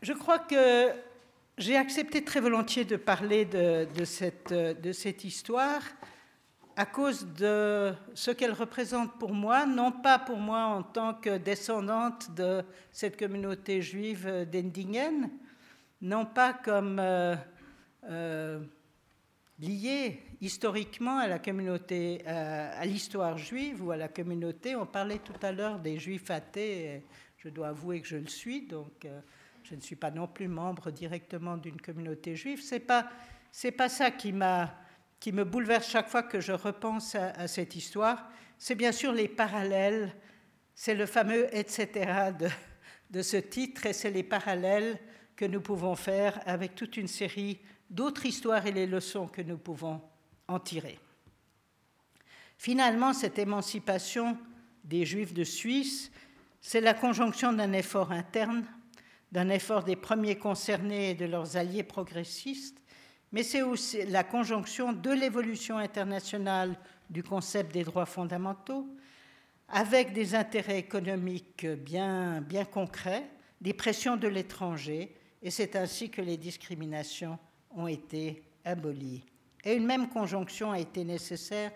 [0.03, 0.93] Je crois que
[1.57, 5.81] j'ai accepté très volontiers de parler de, cette, de cette histoire
[6.77, 11.39] à cause de ce qu'elle représente pour moi, non pas pour moi en tant que
[11.39, 15.31] descendante de cette communauté juive d'Endingen,
[16.05, 17.35] non pas comme euh,
[18.11, 18.61] euh,
[19.59, 24.77] liée historiquement à la communauté, euh, à l'histoire juive ou à la communauté.
[24.77, 27.03] On parlait tout à l'heure des juifs athées,
[27.39, 29.07] je dois avouer que je le suis, donc
[29.63, 32.61] je ne suis pas non plus membre directement d'une communauté juive.
[32.63, 33.09] C'est pas
[33.51, 34.75] c'est pas ça qui m'a
[35.21, 38.29] qui me bouleverse chaque fois que je repense à, cette histoire.
[38.59, 40.15] C'est bien sûr les parallèles.
[40.75, 42.33] C'est le fameux etc.
[42.39, 42.49] de,
[43.11, 44.99] de ce titre et c'est les parallèles
[45.37, 47.59] que nous pouvons faire avec toute une série
[47.91, 50.01] d'autres histoires et les leçons que nous pouvons
[50.49, 50.99] en tirer.
[52.59, 54.39] Finalement, cette émancipation
[54.85, 56.11] des Juifs de Suisse,
[56.61, 58.65] c'est la conjonction d'un effort interne
[59.35, 62.81] d'un effort des premiers concernés et de leurs alliés progressistes,
[63.33, 66.79] mais c'est aussi la conjonction de l'évolution internationale
[67.11, 68.87] du concept des droits fondamentaux
[69.69, 73.29] avec des intérêts économiques bien, bien concrets,
[73.61, 77.39] des pressions de l'étranger, et c'est ainsi que les discriminations
[77.77, 79.23] ont été abolies.
[79.63, 81.71] Et une même conjonction a été nécessaire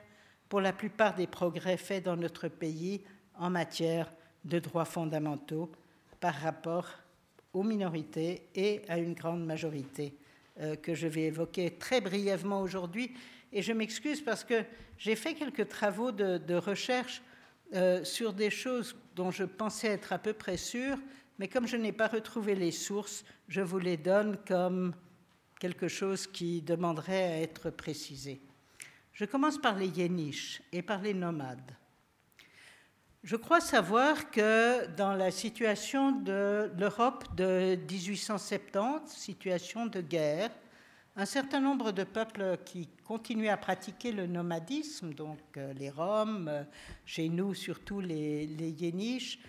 [0.49, 3.03] pour la plupart des progrès faits dans notre pays
[3.37, 4.11] en matière
[4.45, 5.71] de droits fondamentaux
[6.19, 6.89] par rapport
[7.53, 10.15] aux minorités et à une grande majorité
[10.61, 13.13] euh, que je vais évoquer très brièvement aujourd'hui.
[13.53, 14.65] Et je m'excuse parce que
[14.97, 17.23] j'ai fait quelques travaux de, recherche
[17.75, 20.97] euh, sur des choses dont je pensais être à peu près sûr,
[21.39, 24.95] mais comme je n'ai pas retrouvé les sources, je vous les donne comme
[25.61, 28.41] quelque chose qui demanderait à être précisé.
[29.13, 31.73] Je commence par les yéniches et par les nomades.
[33.25, 40.51] Je crois savoir que dans la situation de l'Europe de 1870, situation de guerre,
[41.17, 46.47] un certain nombre de peuples qui continuaient à pratiquer le nomadisme, donc euh, les Roms,
[46.47, 46.63] euh,
[47.05, 49.41] chez nous surtout les, les Yéniches,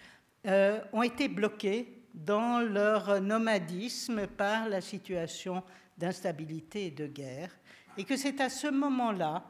[0.46, 5.64] euh, ont été bloqués dans leur nomadisme par la situation
[5.98, 7.52] d'instabilité et de guerre,
[7.98, 9.44] et que c'est à ce moment-là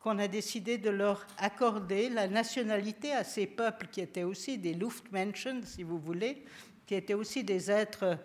[0.00, 4.72] qu'on a décidé de leur accorder la nationalité à ces peuples qui étaient aussi des
[4.72, 6.44] Luftmenschen, si vous voulez,
[6.86, 8.16] qui étaient aussi des êtres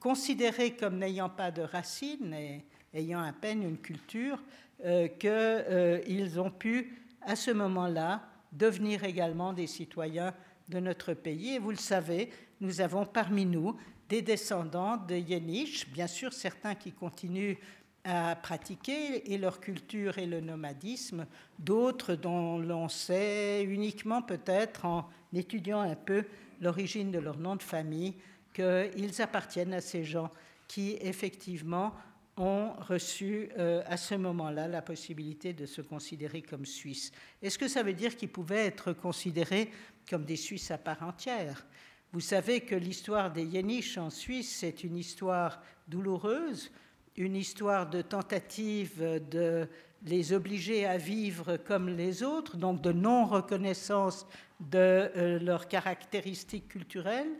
[0.00, 4.42] considérés comme n'ayant pas de racines et ayant à peine une culture,
[4.84, 8.22] euh, qu'ils euh, ont pu, à ce moment-là,
[8.52, 10.32] devenir également des citoyens
[10.68, 11.54] de notre pays.
[11.54, 13.76] Et vous le savez, nous avons parmi nous
[14.08, 17.56] des descendants de Yenish, bien sûr certains qui continuent
[18.04, 21.26] à pratiquer et leur culture et le nomadisme,
[21.58, 26.24] d'autres dont l'on sait uniquement peut-être en étudiant un peu
[26.60, 28.14] l'origine de leur nom de famille
[28.54, 30.30] qu'ils appartiennent à ces gens
[30.68, 31.92] qui effectivement
[32.36, 37.12] ont reçu euh, à ce moment-là la possibilité de se considérer comme Suisses.
[37.42, 39.70] Est-ce que ça veut dire qu'ils pouvaient être considérés
[40.08, 41.66] comme des Suisses à part entière?
[42.12, 46.70] Vous savez que l'histoire des Yéniches en Suisse, c'est une histoire douloureuse
[47.16, 49.68] une histoire de tentative de
[50.04, 54.26] les obliger à vivre comme les autres, donc de non-reconnaissance
[54.60, 57.32] de euh, leurs caractéristiques culturelles,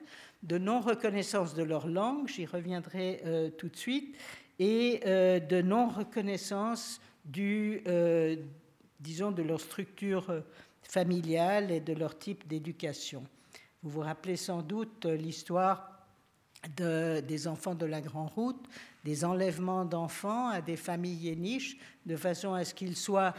[0.42, 4.16] de non-reconnaissance de leur langue, j'y reviendrai euh, tout de suite,
[4.58, 7.82] et euh, de non-reconnaissance du,
[9.00, 10.42] disons, de leur structure
[10.82, 13.24] familiale et de leur type d'éducation.
[13.82, 15.96] Vous vous rappelez sans doute l'histoire
[16.76, 18.64] des enfants de la Grande Route,
[19.04, 23.34] des enlèvements d'enfants à des familles yéniches, de façon à ce qu'ils soient,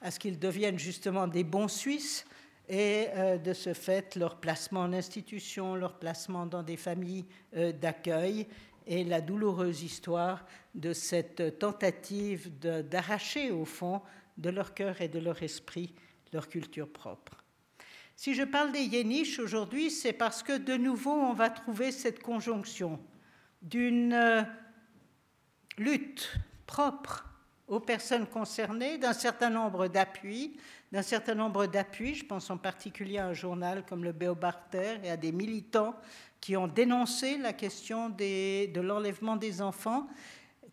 [0.00, 2.26] à ce qu'ils deviennent justement des bons Suisses,
[2.68, 7.24] et euh, de ce fait leur placement en institution, leur placement dans des familles
[7.56, 8.46] euh, d'accueil,
[8.86, 14.02] et la douloureuse histoire de cette tentative d'arracher au fond
[14.38, 15.94] de leur cœur et de leur esprit
[16.32, 17.44] leur culture propre.
[18.16, 22.22] Si je parle des Yéniches aujourd'hui, c'est parce que de nouveau, on va trouver cette
[22.22, 23.00] conjonction
[23.62, 24.42] d'une euh,
[25.78, 26.32] lutte
[26.66, 27.28] propre
[27.68, 30.56] aux personnes concernées, d'un certain nombre d'appuis,
[30.90, 35.10] d'un certain nombre d'appuis, je pense en particulier à un journal comme le Beobarter et
[35.10, 35.94] à des militants
[36.42, 40.08] qui ont dénoncé la question de l'enlèvement des enfants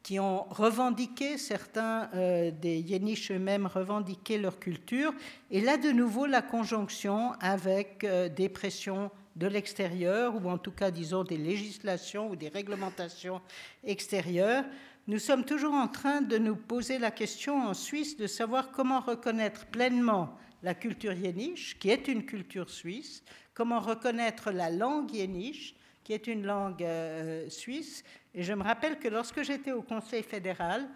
[0.02, 5.14] qui ont revendiqué, certains euh, des Yéniches eux-mêmes revendiqué leur culture.
[5.52, 10.72] Et là, de nouveau, la conjonction avec euh, des pressions de l'extérieur, ou en tout
[10.72, 13.42] cas, disons, des législations ou des réglementations
[13.84, 14.64] extérieures,
[15.08, 19.02] nous sommes toujours en train de nous poser la question en Suisse de savoir comment
[19.02, 23.24] reconnaître pleinement la culture yéniche, qui est une culture suisse,
[23.60, 28.06] comment reconnaître la langue yéniche, qui est une langue euh, suisse.
[28.34, 30.88] Et je me rappelle que lorsque j'étais au Conseil fédéral,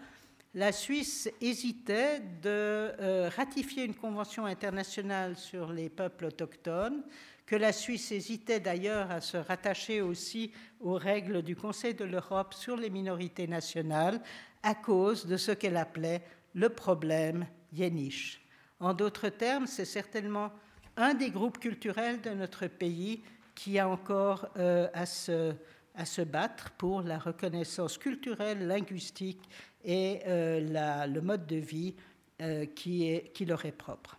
[0.54, 7.02] la Suisse hésitait de euh, ratifier une convention internationale sur les peuples autochtones,
[7.44, 10.50] que la Suisse hésitait d'ailleurs à se rattacher aussi
[10.80, 14.22] aux règles du Conseil de l'Europe sur les minorités nationales
[14.62, 16.22] à cause de ce qu'elle appelait
[16.54, 18.40] le problème yéniche.
[18.80, 20.50] En d'autres termes, c'est certainement
[20.96, 23.22] un des groupes culturels de notre pays
[23.54, 29.48] qui a encore euh, à, se, battre pour la reconnaissance culturelle, linguistique
[29.84, 31.94] et euh, le mode de vie
[32.40, 34.18] euh, qui, qui leur est propre.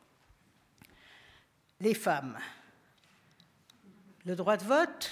[1.82, 2.38] Les femmes.
[4.26, 5.10] Le droit de vote,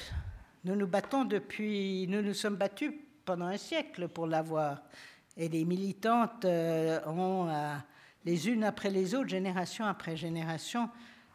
[0.63, 2.93] nous nous battons depuis, nous nous sommes battus
[3.25, 4.81] pendant un siècle pour l'avoir.
[5.35, 7.49] Et les militantes ont,
[8.25, 10.89] les unes après les autres, génération après génération,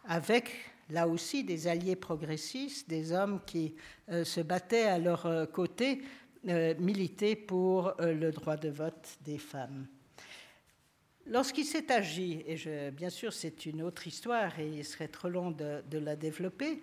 [0.09, 0.51] avec
[0.90, 3.75] là aussi des alliés progressistes, des hommes qui
[4.11, 6.03] euh, se battaient à leur euh, côté,
[6.49, 9.87] euh, militaient pour le droit de vote des femmes.
[11.27, 15.51] Lorsqu'il s'est agi, et bien sûr c'est une autre histoire et il serait trop long
[15.51, 16.81] de la développer,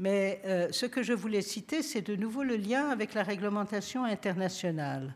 [0.00, 5.14] mais ce que je voulais citer, c'est de nouveau le lien avec la réglementation internationale.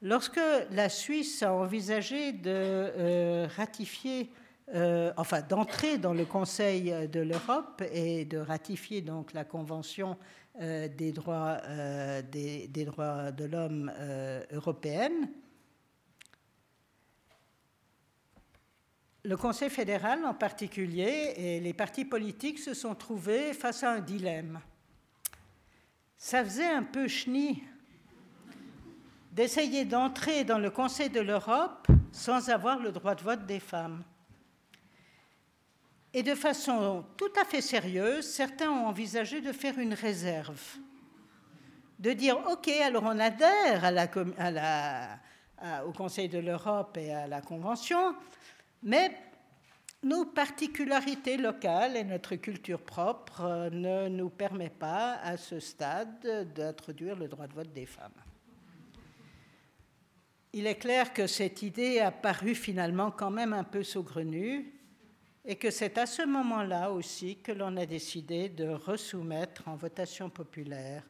[0.00, 0.40] Lorsque
[0.72, 4.32] la Suisse a envisagé de ratifier
[4.68, 10.16] euh, enfin d'entrer dans le Conseil de l'Europe et de ratifier donc la Convention
[10.60, 13.92] euh, des, droits, euh, des, droits de l'homme
[14.52, 15.28] européenne.
[19.24, 24.00] Le Conseil fédéral en particulier et les partis politiques se sont trouvés face à un
[24.00, 24.60] dilemme.
[26.16, 27.62] Ça faisait un peu chenille
[29.32, 34.02] d'essayer d'entrer dans le Conseil de l'Europe sans avoir le droit de vote des femmes.
[36.14, 40.60] Et de façon tout à fait sérieuse, certains ont envisagé de faire une réserve,
[41.98, 43.90] de dire, OK, alors on adhère
[45.86, 48.14] au Conseil de l'Europe et à la Convention,
[48.82, 49.10] mais
[50.02, 56.52] nos particularités locales et notre culture propre euh, ne nous permet pas à ce stade
[56.54, 58.10] d'introduire le droit de vote des femmes.
[60.52, 64.72] Il est clair que cette idée a paru finalement quand même un peu saugrenue
[65.44, 70.30] et que c'est à ce moment-là aussi que l'on a décidé de resoumettre en votation
[70.30, 71.02] populaire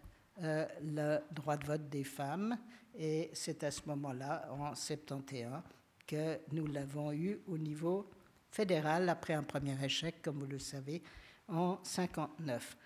[0.42, 2.56] euh, le droit de vote des femmes.
[2.98, 5.60] Et c'est à ce moment-là, en 71,
[6.06, 8.08] que nous l'avons eu au niveau
[8.50, 11.02] fédéral après un premier échec, comme vous le savez,
[11.48, 12.76] en 59.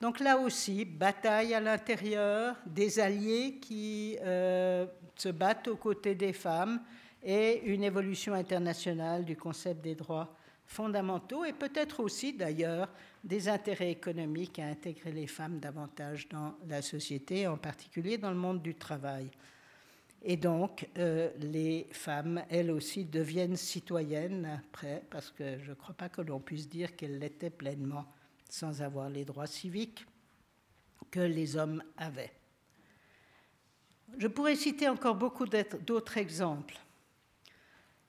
[0.00, 6.32] Donc là aussi, bataille à l'intérieur, des alliés qui euh, se battent aux côtés des
[6.32, 6.82] femmes
[7.22, 10.34] et une évolution internationale du concept des droits
[10.70, 12.88] fondamentaux et peut-être aussi d'ailleurs
[13.24, 18.36] des intérêts économiques à intégrer les femmes davantage dans la société, en particulier dans le
[18.36, 19.28] monde du travail.
[20.22, 25.94] Et donc, euh, les femmes, elles aussi, deviennent citoyennes après, parce que je ne crois
[25.94, 28.04] pas que l'on puisse dire qu'elles l'étaient pleinement
[28.48, 30.06] sans avoir les droits civiques
[31.10, 32.32] que les hommes avaient.
[34.18, 36.78] Je pourrais citer encore beaucoup d'autres exemples.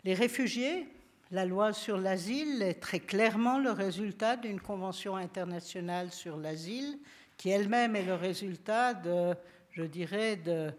[0.04, 0.88] Les réfugiés,
[1.32, 7.00] la loi sur l'asile est très clairement le résultat d'une convention internationale sur l'asile,
[7.38, 9.34] qui elle-même est le résultat de,
[9.72, 10.74] je dirais, de,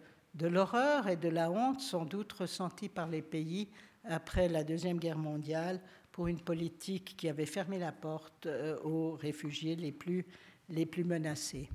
[0.46, 3.68] l'horreur et de la honte sans doute ressentie par les pays
[4.04, 9.12] après la Deuxième Guerre mondiale pour une politique qui avait fermé la porte euh, aux
[9.12, 10.26] réfugiés les plus,
[10.68, 11.70] les plus menacés.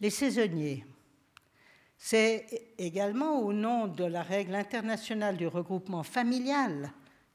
[0.00, 0.84] Les saisonniers.
[1.96, 2.46] C'est
[2.78, 6.92] également au nom de la règle internationale du regroupement familial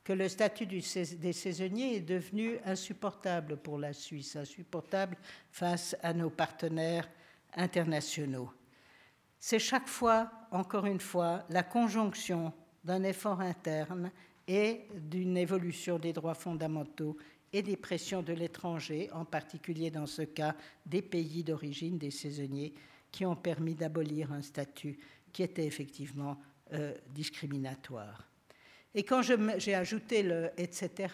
[0.10, 5.15] que le statut des saisonniers est devenu insupportable pour la Suisse, insupportable
[5.52, 7.08] face à nos partenaires
[7.56, 8.50] internationaux.
[9.39, 12.52] C'est chaque fois, encore une fois, la conjonction
[12.84, 14.12] d'un effort interne
[14.48, 17.15] et d'une évolution des droits fondamentaux
[17.54, 20.55] et des pressions de l'étranger, en particulier dans ce cas
[20.88, 22.74] des pays d'origine des saisonniers,
[23.12, 24.97] qui ont permis d'abolir un statut
[25.32, 26.36] qui était effectivement
[26.74, 28.30] euh, discriminatoire.
[28.95, 31.13] Et quand j'ai ajouté le etc.,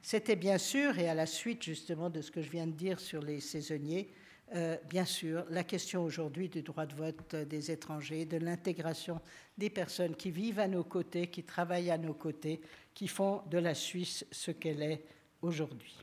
[0.00, 3.00] c'était bien sûr, et à la suite justement de ce que je viens de dire
[3.00, 4.10] sur les saisonniers,
[4.54, 9.20] euh, bien sûr, la question aujourd'hui du droit de vote des étrangers, de l'intégration
[9.58, 12.60] des personnes qui vivent à nos côtés, qui travaillent à nos côtés,
[12.94, 15.04] qui font de la Suisse ce qu'elle est
[15.42, 15.94] aujourd'hui.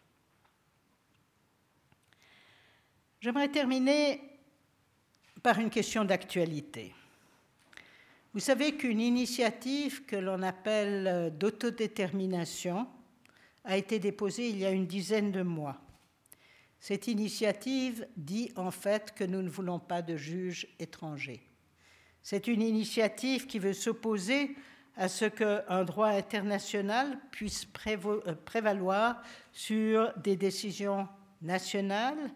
[3.20, 4.22] J'aimerais terminer
[5.42, 6.94] par une question d'actualité.
[8.36, 12.86] Vous savez qu'une initiative que l'on appelle d'autodétermination
[13.64, 15.80] a été déposée il y a une dizaine de mois.
[16.82, 21.48] Cette initiative dit en fait que nous ne voulons pas de juges étrangers.
[22.24, 24.54] C'est une initiative qui veut s'opposer
[24.98, 29.24] à ce qu'un droit international puisse euh, prévaloir
[29.54, 31.08] sur des décisions
[31.42, 32.32] nationales,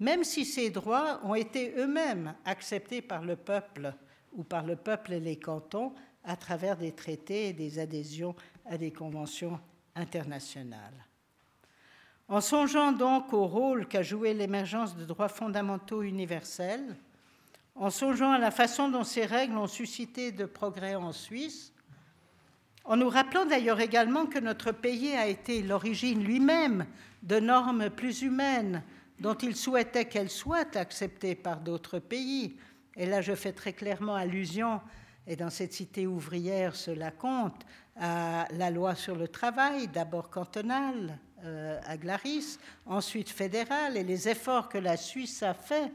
[0.00, 3.92] même si ces droits ont été eux-mêmes acceptés par le peuple
[4.32, 5.92] ou par le peuple et les cantons
[6.24, 8.34] à travers des traités et des adhésions
[8.66, 9.58] à des conventions
[9.94, 11.06] internationales.
[12.28, 16.96] En songeant donc au rôle qu'a joué l'émergence de droits fondamentaux universels,
[17.74, 21.72] en songeant à la façon dont ces règles ont suscité de progrès en Suisse,
[22.84, 26.86] en nous rappelant d'ailleurs également que notre pays a été l'origine lui-même
[27.22, 28.82] de normes plus humaines
[29.20, 32.56] dont il souhaitait qu'elles soient acceptées par d'autres pays.
[32.96, 34.80] Et là, je fais très clairement allusion,
[35.26, 37.64] et dans cette cité ouvrière, cela compte,
[37.96, 44.28] à la loi sur le travail, d'abord cantonale euh, à Glaris, ensuite fédérale, et les
[44.28, 45.92] efforts que la Suisse a faits,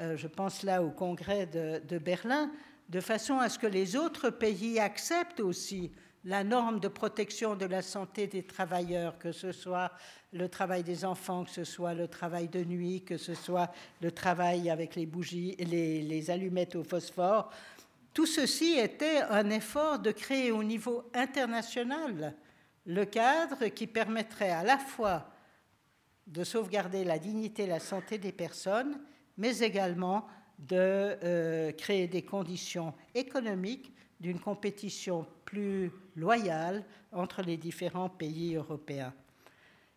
[0.00, 2.50] euh, je pense là au congrès de, de Berlin,
[2.88, 5.92] de façon à ce que les autres pays acceptent aussi
[6.24, 9.90] la norme de protection de la santé des travailleurs, que ce soit
[10.32, 14.12] le travail des enfants, que ce soit le travail de nuit, que ce soit le
[14.12, 17.50] travail avec les bougies, les, les allumettes au phosphore,
[18.12, 22.34] tout ceci était un effort de créer au niveau international
[22.86, 25.30] le cadre qui permettrait à la fois
[26.26, 29.00] de sauvegarder la dignité et la santé des personnes,
[29.36, 30.26] mais également
[30.58, 39.12] de euh, créer des conditions économiques d'une compétition plus loyale entre les différents pays européens.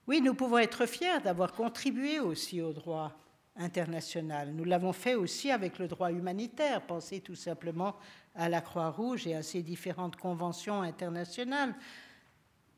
[0.08, 3.14] Oui, nous pouvons être fiers d'avoir contribué aussi au droit
[3.56, 4.52] international.
[4.54, 6.82] Nous l'avons fait aussi avec le droit humanitaire.
[6.82, 7.96] Pensez tout simplement
[8.36, 11.76] à la Croix-Rouge et à ses différentes conventions internationales.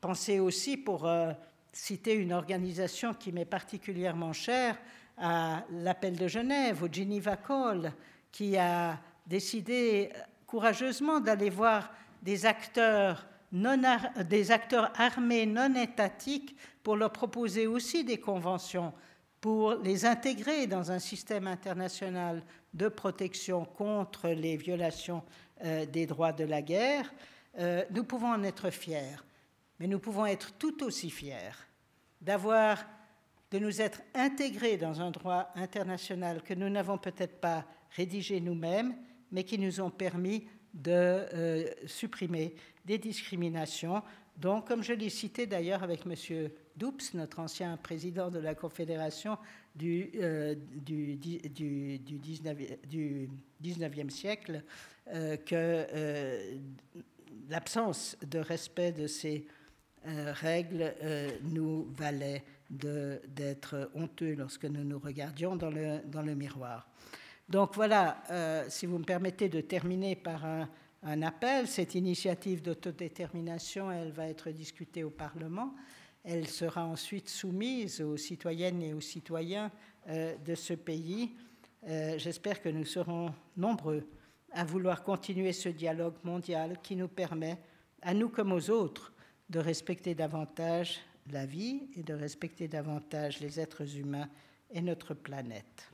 [0.02, 1.32] Pensez aussi, pour euh,
[1.72, 4.78] citer une organisation qui m'est particulièrement chère,
[5.18, 7.93] à l'appel de Genève, au Geneva Call,
[8.32, 10.12] qui a décidé
[10.56, 11.91] courageusement d'aller voir
[12.22, 13.78] des acteurs, non
[14.30, 18.93] des acteurs armés non étatiques pour leur proposer aussi des conventions,
[19.41, 22.41] pour les intégrer dans un système international
[22.74, 25.24] de protection contre les violations
[25.66, 27.14] euh, des droits de la guerre.
[27.60, 29.18] Euh, nous pouvons en être fiers,
[29.78, 31.51] mais nous pouvons être tout aussi fiers
[32.22, 32.86] d'avoir
[33.51, 38.95] de nous être intégrés dans un droit international que nous n'avons peut-être pas rédigé nous-mêmes,
[39.36, 42.56] mais qui nous ont permis de euh, supprimer
[42.86, 44.02] des discriminations.
[44.38, 46.50] Donc, comme je l'ai cité d'ailleurs avec M.
[46.78, 49.38] Doups, notre ancien président de la Confédération
[49.76, 52.00] du, euh, du, du, du,
[53.60, 54.64] 19, e siècle,
[55.14, 55.86] euh, que
[57.50, 59.46] l'absence de respect de ces
[60.06, 60.94] règles
[61.44, 66.88] nous valait d'être honteux lorsque nous nous regardions dans le miroir.
[67.48, 70.68] Donc voilà, euh, si vous me permettez de terminer par un,
[71.22, 75.76] appel, cette initiative d'autodétermination, elle va être discutée au Parlement.
[76.24, 79.72] Elle sera ensuite soumise aux citoyennes et aux citoyens
[80.08, 81.36] euh, de ce pays.
[81.88, 84.08] Euh, j'espère que nous serons nombreux
[84.52, 87.60] à vouloir continuer ce dialogue mondial qui nous permet,
[88.02, 89.14] à nous comme aux autres,
[89.52, 91.00] de respecter davantage
[91.32, 94.30] la vie et de respecter davantage les êtres humains
[94.72, 95.91] et notre planète.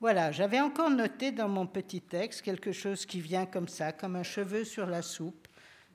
[0.00, 4.16] Voilà, j'avais encore noté dans mon petit texte quelque chose qui vient comme ça, comme
[4.16, 5.46] un cheveu sur la soupe,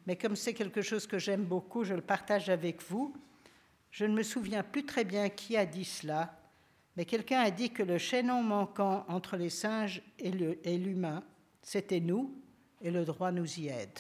[0.06, 3.16] mais comme c'est quelque chose que j'aime beaucoup, je le partage avec vous.
[3.90, 6.40] Je ne me souviens plus très bien qui a dit cela,
[6.96, 11.24] mais quelqu'un a dit que le chaînon manquant entre les singes et l'humain,
[11.64, 12.32] c'était nous,
[12.84, 14.00] et le droit nous y aide.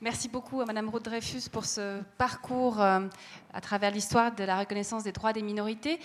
[0.00, 3.06] Merci beaucoup à Madame Ruth Dreyfus pour ce parcours euh,
[3.52, 6.00] à travers l'histoire de la reconnaissance des droits des minorités.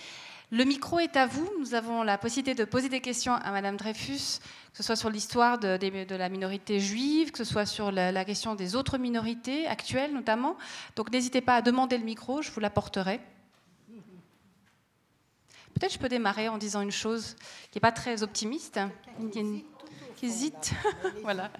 [0.52, 1.50] Le micro est à vous.
[1.58, 4.38] Nous avons la possibilité de poser des questions à Madame Dreyfus,
[4.70, 8.54] que ce soit sur l'histoire de, la minorité juive, que ce soit sur la, question
[8.54, 10.56] des autres minorités actuelles notamment.
[10.94, 13.18] Donc n'hésitez pas à demander le micro, je vous l'apporterai.
[15.74, 17.34] Peut-être je peux démarrer en disant une chose
[17.72, 18.78] qui n'est pas très optimiste.
[20.14, 20.72] qui hésite.
[21.24, 21.50] voilà.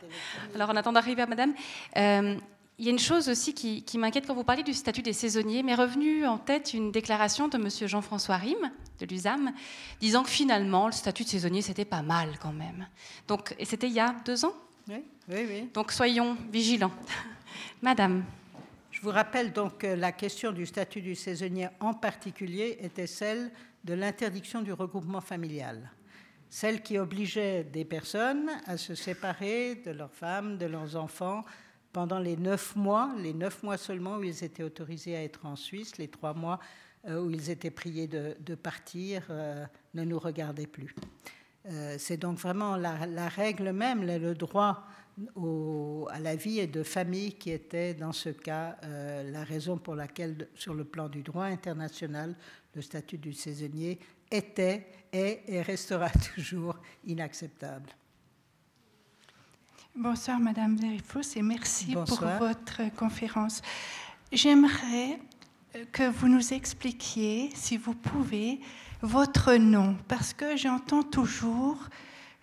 [0.55, 1.55] Alors, en attendant d'arriver à madame,
[1.97, 2.39] euh,
[2.81, 5.63] il y a une chose aussi qui, m'inquiète quand vous parlez du statut des saisonniers.
[5.63, 9.53] M'est revenue en tête une déclaration de monsieur Jean-François Rime, de l'USAM,
[10.01, 12.89] disant que finalement, le statut de saisonnier, c'était pas mal quand même.
[13.29, 14.55] Donc, et c'était il y a deux ans?
[14.89, 15.69] Oui, oui, oui.
[15.75, 16.93] Donc, soyons vigilants.
[17.83, 18.25] madame.
[18.93, 23.51] Je vous rappelle donc que la question du statut du saisonnier en particulier était celle
[23.85, 25.91] de l'interdiction du regroupement familial,
[26.49, 31.45] celle qui obligeait des personnes à se séparer de leurs femmes, de leurs enfants
[31.93, 33.11] pendant les neuf mois,
[33.77, 36.59] seulement où ils étaient autorisés à être en Suisse, les trois mois
[37.09, 39.65] euh, où ils étaient priés de, partir, euh,
[39.95, 40.95] ne nous regardaient plus.
[41.67, 44.85] Euh, c'est donc vraiment la, règle même, le droit
[46.11, 50.49] à la vie et de famille qui était dans ce cas la raison pour laquelle,
[50.55, 52.35] sur le plan du droit international,
[52.75, 53.99] le statut du saisonnier
[54.31, 57.91] était, est et restera toujours inacceptable.
[59.97, 63.61] Bonsoir Madame Dreyfus et merci pour votre conférence.
[64.31, 65.19] J'aimerais
[65.91, 68.61] que vous nous expliquiez, si vous pouvez,
[69.03, 71.89] votre nom, parce que j'entends toujours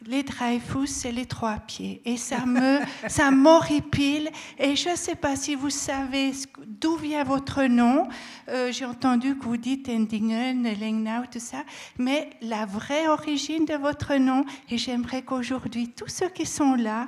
[0.05, 2.01] les Dreyfus, c'est les trois pieds.
[2.03, 4.29] Et ça me, ça m'horripile.
[4.59, 6.33] Et je ne sais pas si vous savez
[6.65, 8.09] d'où vient votre nom.
[8.49, 11.63] Euh, j'ai entendu que vous dites Endingen, Lengnau, tout ça.
[11.97, 17.07] Mais la vraie origine de votre nom, et j'aimerais qu'aujourd'hui, tous ceux qui sont là,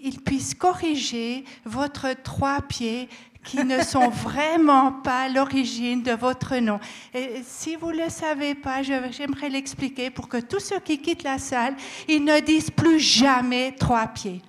[0.00, 3.08] ils puissent corriger votre trois pieds
[3.44, 6.78] qui ne sont vraiment pas l'origine de votre nom.
[7.14, 11.24] Et si vous ne le savez pas, j'aimerais l'expliquer pour que tous ceux qui quittent
[11.24, 11.74] la salle,
[12.08, 14.42] ils ne disent plus jamais trois pieds.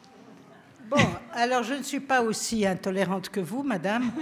[0.90, 0.98] Bon,
[1.34, 4.12] alors je ne suis pas aussi intolérante que vous, madame.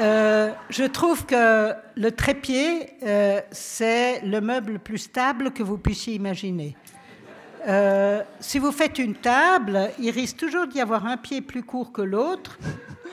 [0.00, 5.76] Euh, je trouve que le trépied, euh, c'est le meuble le plus stable que vous
[5.76, 6.74] puissiez imaginer.
[7.66, 11.92] Euh, si vous faites une table, il risque toujours d'y avoir un pied plus court
[11.92, 12.58] que l'autre.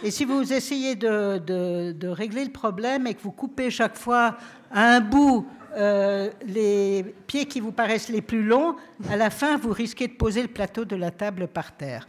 [0.03, 4.37] Et si vous essayez de, régler le problème et que vous coupez chaque fois
[4.71, 5.47] à un bout
[5.77, 8.75] euh, les pieds qui vous paraissent les plus longs,
[9.09, 12.07] à la fin, vous risquez de poser le plateau de la table par terre.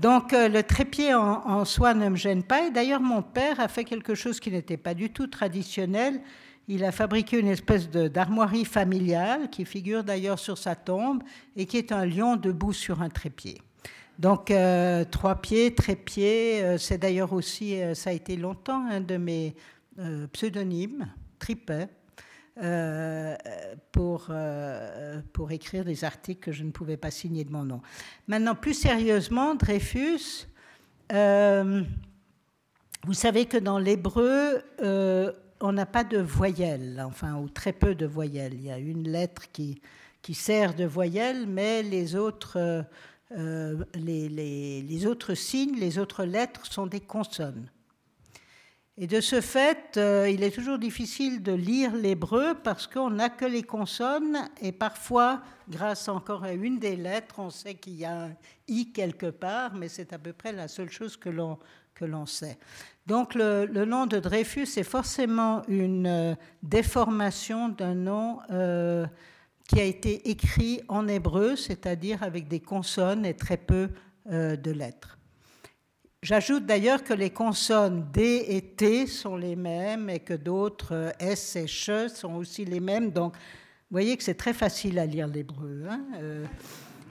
[0.00, 2.66] Donc euh, le trépied en, en, soi ne me gêne pas.
[2.66, 6.20] Et d'ailleurs, mon père a fait quelque chose qui n'était pas du tout traditionnel.
[6.70, 11.22] Il a fabriqué une espèce d'armoirie familiale qui figure d'ailleurs sur sa tombe
[11.56, 13.58] et qui est un lion debout sur un trépied.
[14.18, 19.00] Donc euh, trois pieds, trépied, euh, c'est d'ailleurs aussi, euh, ça a été longtemps un
[19.00, 19.54] de mes
[20.32, 21.08] pseudonymes,
[21.40, 21.88] tripet,
[23.90, 24.30] pour,
[25.32, 27.82] pour écrire des articles que je ne pouvais pas signer de mon nom.
[28.28, 30.46] Maintenant, plus sérieusement, Dreyfus,
[31.10, 31.16] vous
[33.12, 34.62] savez que dans l'hébreu,
[35.60, 38.54] on n'a pas de voyelle, enfin, ou très peu de voyelles.
[38.54, 39.80] Il y a une lettre qui,
[40.22, 42.84] qui sert de voyelle, mais les autres,
[43.36, 47.70] euh, les, les, autres signes, les autres lettres sont des consonnes.
[49.00, 53.28] Et de ce fait, euh, il est toujours difficile de lire l'hébreu parce qu'on n'a
[53.28, 58.04] que les consonnes et parfois, grâce encore à une des lettres, on sait qu'il y
[58.04, 58.32] a un
[58.66, 61.58] i quelque part, mais c'est à peu près la seule chose que l'on
[61.98, 62.58] que l'on sait.
[63.08, 69.06] Donc le, nom de Dreyfus est forcément une euh, déformation d'un nom euh,
[69.66, 73.88] qui a été écrit en hébreu, c'est-à-dire avec des consonnes et très peu
[74.30, 75.16] euh, de lettres.
[76.22, 81.56] J'ajoute d'ailleurs que les consonnes D et T sont les mêmes et que d'autres S
[81.56, 83.10] et CH sont aussi les mêmes.
[83.10, 85.84] Donc, vous voyez que c'est très facile à lire l'hébreu.
[85.88, 86.02] Hein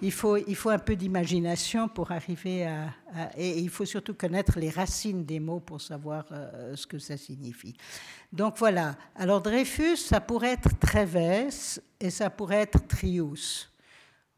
[0.01, 2.93] il faut, un peu d'imagination pour arriver à,
[3.37, 7.17] Et il faut surtout connaître les racines des mots pour savoir euh, ce que ça
[7.17, 7.75] signifie.
[8.31, 8.95] Donc voilà.
[9.15, 13.71] Alors Dreyfus, ça pourrait être Treves et ça pourrait être Trius.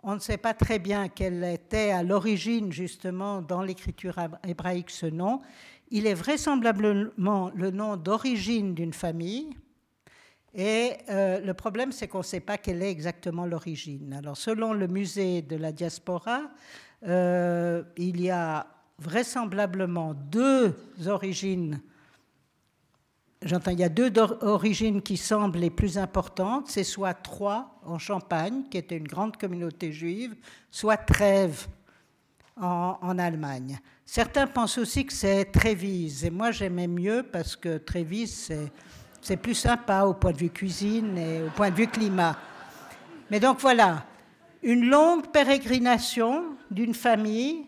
[0.01, 4.15] On ne sait pas très bien quel était à l'origine, justement, dans l'écriture
[4.47, 5.41] hébraïque ce nom.
[5.91, 9.49] Il est vraisemblablement le nom d'origine d'une famille
[10.53, 14.13] et euh, le problème, c'est qu'on ne sait pas quelle est exactement l'origine.
[14.13, 16.49] Alors, selon le musée de la diaspora,
[17.05, 20.75] euh, il y a vraisemblablement deux
[21.07, 21.79] origines.
[23.43, 26.67] J'entends, il y a deux origines qui semblent les plus importantes.
[26.67, 30.35] C'est soit Troyes en Champagne, qui était une grande communauté juive,
[30.71, 31.67] soit Trèves
[32.59, 33.79] en, en Allemagne.
[34.05, 36.25] Certains pensent aussi que c'est Trévise.
[36.25, 38.71] Et moi, j'aimais mieux parce que Trévise, c'est
[39.21, 42.37] c'est plus sympa au point de vue cuisine et au point de vue climat.
[43.31, 44.05] Mais donc voilà,
[44.63, 47.65] une longue pérégrination d'une famille.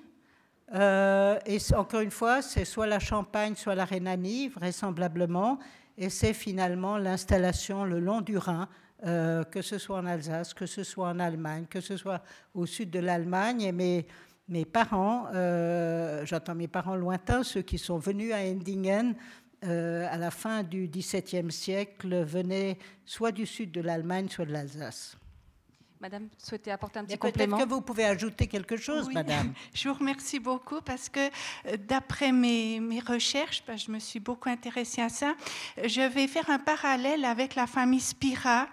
[0.74, 5.60] Euh, et encore une fois, c'est soit la Champagne, soit la Rhénanie, vraisemblablement.
[5.98, 8.68] Et c'est finalement l'installation le long du Rhin
[9.04, 12.22] que ce soit en Alsace, que ce soit en Allemagne, que ce soit
[12.54, 13.62] au sud de l'Allemagne.
[13.62, 14.06] Et mes,
[14.48, 15.26] mes parents,
[16.24, 19.16] j'entends mes parents lointains, ceux qui sont venus à Endingen,
[19.64, 25.18] à la fin du XVIIe siècle, venaient soit du sud de l'Allemagne, soit de l'Alsace.
[26.02, 27.58] Madame souhaitait apporter un petit complément.
[27.58, 29.54] Peut-être que vous pouvez ajouter quelque chose, Madame.
[29.74, 34.00] Je vous remercie beaucoup parce que euh, d'après mes, mes, recherches, parce que je me
[34.00, 35.36] suis beaucoup intéressée à ça,
[35.84, 38.68] je vais faire un parallèle avec la famille Spira,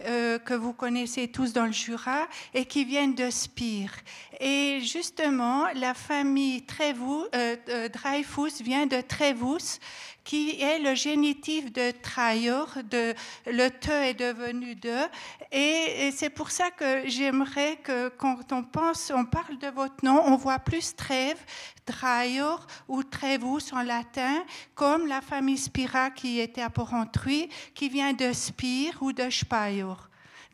[0.00, 3.92] euh, que vous connaissez tous dans le Jura, et qui viennent de Spire.
[4.38, 9.80] Et justement, la famille Trevou, euh, Dreyfus vient de Trevus,
[10.24, 13.14] qui est le génitif de Trayor, de,
[13.46, 14.96] le te est devenu de.
[15.52, 20.20] Et, c'est pour ça que j'aimerais que quand on pense, on parle de votre nom,
[20.24, 21.40] on voit plus Trève,
[21.84, 24.44] Trayor ou Trevus en latin,
[24.74, 29.94] comme la famille Spira qui était à Porrentruy, qui vient de Spire ou de Speyer.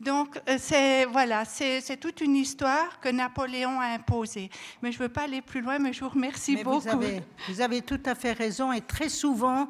[0.01, 4.49] Donc, euh, c'est voilà, c'est toute une histoire que Napoléon a imposée.
[4.81, 6.79] Mais je ne veux pas aller plus loin, mais je vous remercie beaucoup.
[6.79, 8.71] Vous avez, vous avez, tout à fait raison.
[8.71, 9.69] Et très souvent,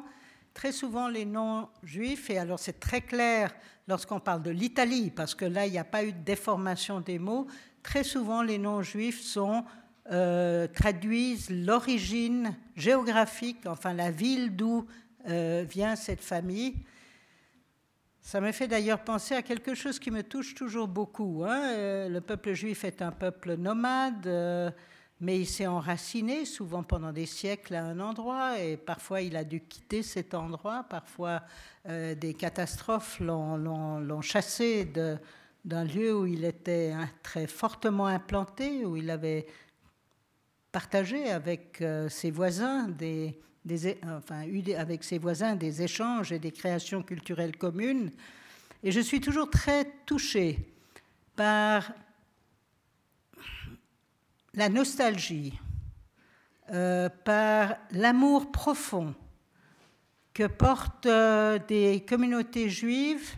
[0.54, 3.54] très souvent, les noms juifs, et alors c'est très clair
[3.88, 7.18] lorsqu'on parle de l'Italie, parce que là, il n'y a pas eu de déformation des
[7.18, 7.46] mots,
[7.82, 9.64] très souvent, les noms juifs sont,
[10.10, 14.86] euh, traduisent l'origine géographique, enfin la ville d'où
[15.28, 16.76] euh, vient cette famille.
[18.22, 21.42] Ça me fait d'ailleurs penser à quelque chose qui me touche toujours beaucoup.
[21.44, 21.74] Hein.
[21.74, 24.70] Euh, le peuple juif est un peuple nomade, euh,
[25.20, 29.42] mais il s'est enraciné souvent pendant des siècles à un endroit et parfois il a
[29.42, 30.86] dû quitter cet endroit.
[30.88, 31.42] Parfois
[31.88, 34.84] euh, des catastrophes l'ont chassé
[35.64, 36.94] d'un lieu où il était
[37.24, 39.46] très fortement implanté, où il avait
[40.70, 43.36] partagé avec ses voisins des,
[44.04, 48.10] enfin, eu avec ses voisins des échanges et des créations culturelles communes.
[48.82, 50.58] Et je suis toujours très touchée
[51.36, 51.92] par
[54.54, 55.58] la nostalgie,
[56.70, 59.14] euh, par l'amour profond
[60.34, 63.34] que portent euh, des communautés juives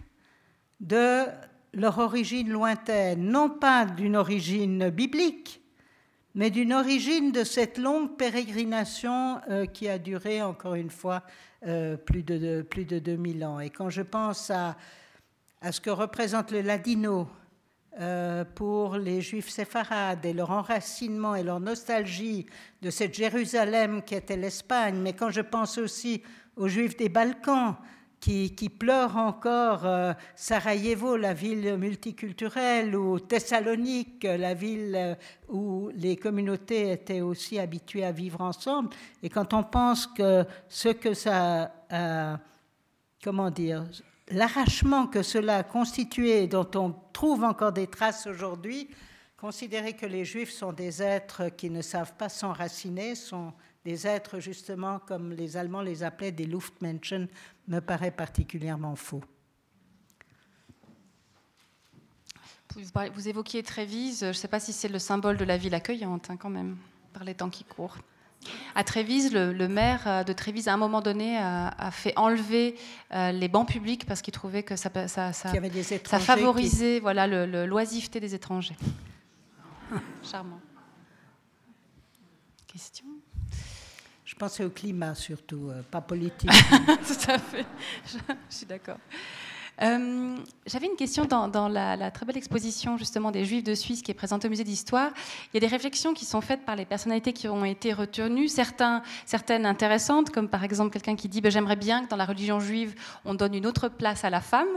[0.81, 1.25] de
[1.73, 5.64] leur origine lointaine, non pas d'une origine biblique,
[6.35, 11.23] mais d'une origine de cette longue pérégrination euh, qui a duré, encore une fois,
[11.67, 13.61] euh, plus, de, plus de 2000 ans.
[13.61, 14.77] Et quand je pense à,
[15.61, 17.29] à ce que représente le ladino
[18.01, 22.47] euh, pour les juifs séfarades et leur enracinement et leur nostalgie
[22.83, 26.23] de cette Jérusalem qui était l'Espagne, mais quand je pense aussi
[26.57, 27.77] aux juifs des Balkans,
[28.25, 35.15] qui, pleure encore euh, Sarajevo, la ville multiculturelle, ou Thessalonique, la ville euh,
[35.49, 38.91] où les communautés étaient aussi habituées à vivre ensemble.
[39.23, 41.71] Et quand on pense que ce que ça,
[43.23, 43.85] comment dire,
[44.29, 48.89] l'arrachement que cela a constitué, dont on trouve encore des traces aujourd'hui,
[49.37, 53.53] considérer que les Juifs sont des êtres qui ne savent pas s'enraciner, sont
[53.85, 57.29] des êtres justement comme les Allemands les appelaient des Luftmenschen,
[57.69, 59.23] me paraît particulièrement faux.
[63.15, 66.29] Vous évoquiez Trévise, je ne sais pas si c'est le symbole de la ville accueillante
[66.31, 66.77] hein, quand même,
[67.13, 67.99] par les temps qui courent.
[68.75, 72.77] À Trévise, le, maire de Trévise, à un moment donné, a, fait enlever
[73.13, 78.21] euh, les bancs publics parce qu'il trouvait que ça, ça, ça, favorisait voilà, le, l'oisiveté
[78.21, 78.77] des étrangers.
[80.23, 80.61] Charmant.
[82.67, 83.07] Question?
[84.35, 86.51] Je pensais au climat surtout, euh, pas politique.
[87.07, 87.65] Tout à fait,
[88.05, 88.19] je,
[88.49, 88.99] suis d'accord.
[89.81, 94.11] Euh, j'avais une question dans, la, très belle exposition justement des Juifs de Suisse qui
[94.11, 95.13] est présentée au musée d'histoire.
[95.53, 98.49] Il y a des réflexions qui sont faites par les personnalités qui ont été retenues,
[98.49, 102.59] certaines intéressantes, comme par exemple quelqu'un qui dit ben, j'aimerais bien que dans la religion
[102.59, 104.69] juive on donne une autre place à la femme.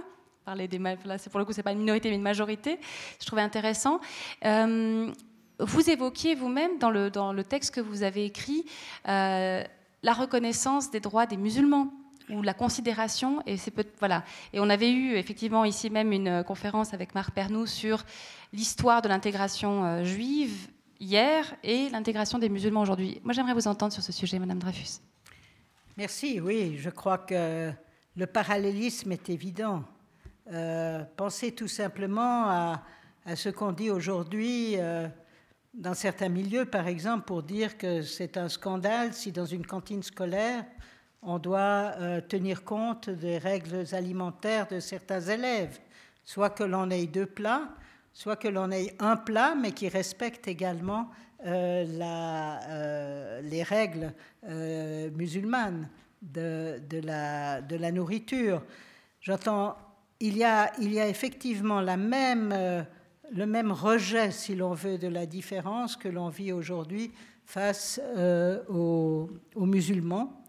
[0.46, 2.80] Parler des là, pour le coup c'est pas une minorité mais une majorité.
[3.20, 4.00] Je trouvais intéressant.
[4.46, 5.12] Euh,
[5.60, 8.66] vous évoquiez vous-même dans le, dans le texte que vous avez écrit
[9.08, 9.64] euh,
[10.04, 11.92] la reconnaissance des droits des musulmans
[12.30, 16.94] ou la considération et c'est voilà et on avait eu effectivement ici même une conférence
[16.94, 18.04] avec Marc Pernou sur
[18.54, 20.68] l'histoire de l'intégration euh, juive
[21.00, 23.22] hier et l'intégration des musulmans aujourd'hui.
[23.24, 25.00] Moi j'aimerais vous entendre sur ce sujet, Madame Dreyfus.
[25.96, 26.40] Merci.
[26.40, 27.72] Oui, je crois que
[28.16, 29.84] le parallélisme est évident.
[30.52, 34.78] Euh, pensez tout simplement à ce qu'on dit aujourd'hui
[35.78, 40.02] dans certains milieux, par exemple, pour dire que c'est un scandale si dans une cantine
[40.02, 40.66] scolaire,
[41.22, 45.80] on doit euh, tenir compte des règles alimentaires de certains élèves,
[46.26, 47.70] soit que l'on ait deux plats,
[48.12, 51.10] soit que l'on ait un plat, mais qui respecte également
[51.46, 51.86] euh,
[52.70, 54.14] euh, les règles
[55.16, 55.90] musulmanes
[56.24, 58.64] de, la, nourriture.
[59.22, 59.78] J'entends
[60.20, 62.52] il y a effectivement la même,
[63.32, 67.12] le même rejet, si l'on veut, de la différence que l'on vit aujourd'hui
[67.46, 68.02] face
[68.70, 70.44] aux, aux, musulmans,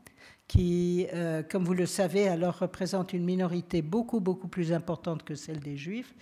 [0.49, 1.07] qui,
[1.51, 5.77] comme vous le savez, alors représentent une minorité beaucoup, beaucoup plus importante que celle des
[5.77, 6.15] juifs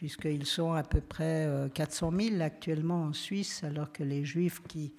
[0.00, 4.62] puisqu'ils sont à peu près 400 euh, 000 actuellement en Suisse, alors que les juifs
[4.66, 4.94] qui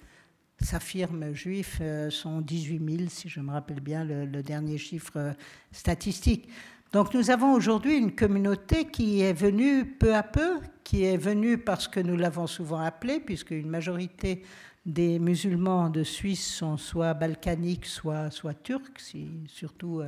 [0.60, 5.32] s'affirment juifs euh, sont 18 000, si je me rappelle bien le, dernier chiffre euh,
[5.72, 6.48] statistique.
[6.92, 11.58] Donc nous avons aujourd'hui une communauté qui est venue peu à peu, qui est venue
[11.58, 14.42] parce que nous l'avons souvent appelée, puisque une majorité
[14.84, 18.30] des musulmans de Suisse sont soit balkaniques, soit,
[18.62, 19.14] turcs,
[19.46, 20.02] surtout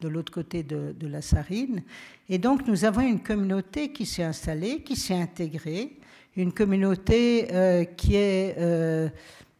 [0.00, 1.82] de l'autre côté de, la Sarine.
[2.28, 5.98] Et donc nous avons une communauté qui s'est installée, qui s'est intégrée,
[6.36, 9.08] une communauté euh, qui est, euh,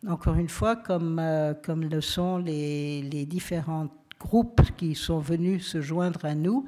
[0.08, 3.88] encore une fois, comme, euh, le sont les, différents
[4.24, 6.66] groupes qui sont venus se joindre à nous,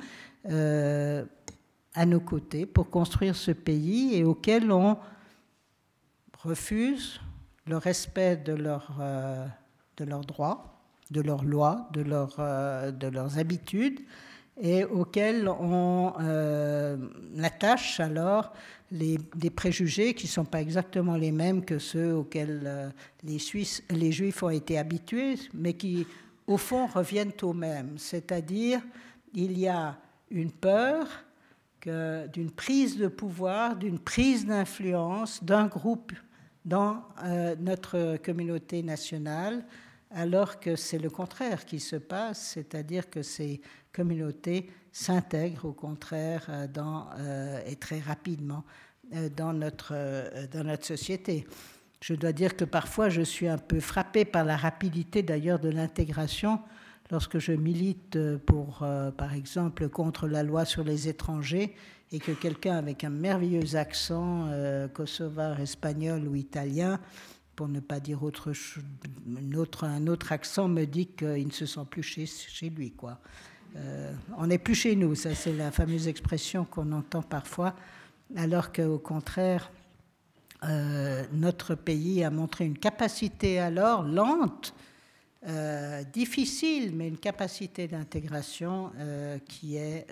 [0.48, 4.96] à nos côtés, pour construire ce pays et auquel on
[6.42, 7.20] refuse
[7.66, 8.92] le respect de, leur,
[9.96, 10.76] de leurs droits
[11.11, 12.04] de leurs lois, de,
[12.38, 14.00] euh, de leurs habitudes,
[14.61, 16.96] et auxquelles on euh,
[17.42, 18.54] attache alors
[18.90, 22.88] des préjugés qui ne sont pas exactement les mêmes que ceux auxquels euh,
[23.22, 26.07] les, Suisses, les Juifs ont été habitués, mais qui,
[26.47, 27.99] au fond, reviennent aux mêmes.
[27.99, 28.80] C'est-à-dire,
[29.34, 29.99] il y a
[30.30, 31.07] une peur
[31.82, 36.12] d'une prise de pouvoir, d'une prise d'influence d'un groupe
[36.64, 37.05] dans
[37.61, 39.64] notre communauté nationale,
[40.11, 43.61] alors que c'est le contraire qui se passe, c'est-à-dire que ces
[43.92, 46.66] communautés s'intègrent au contraire euh,
[47.18, 48.64] euh, et très rapidement
[49.14, 49.94] euh, dans notre,
[50.53, 51.47] dans notre société.
[52.07, 55.68] Je dois dire que parfois je suis un peu frappée par la rapidité d'ailleurs de
[55.68, 56.61] l'intégration
[57.11, 58.86] lorsque je milite pour,
[59.16, 61.74] par exemple, contre la loi sur les étrangers
[62.12, 64.48] et que quelqu'un avec un merveilleux accent
[64.94, 67.00] kosovar, espagnol ou italien
[67.57, 68.52] pour ne pas dire autre,
[69.57, 72.94] autre, un autre accent, me dit qu'il ne se sent plus chez, lui.
[73.74, 77.74] Euh, on n'est plus chez nous, ça c'est la fameuse expression qu'on entend parfois,
[78.36, 79.72] alors qu'au contraire,
[80.64, 84.74] euh, notre pays a montré une capacité alors lente,
[85.46, 88.92] euh, difficile, mais une capacité d'intégration
[89.46, 90.07] qui est,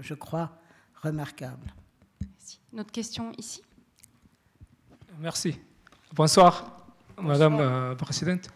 [0.00, 0.50] je crois,
[1.02, 1.72] remarquable.
[2.20, 2.60] Merci.
[2.72, 3.62] Notre question ici?
[5.20, 5.58] Merci.
[6.12, 6.86] Bonsoir,
[7.20, 8.48] Madame la Présidente.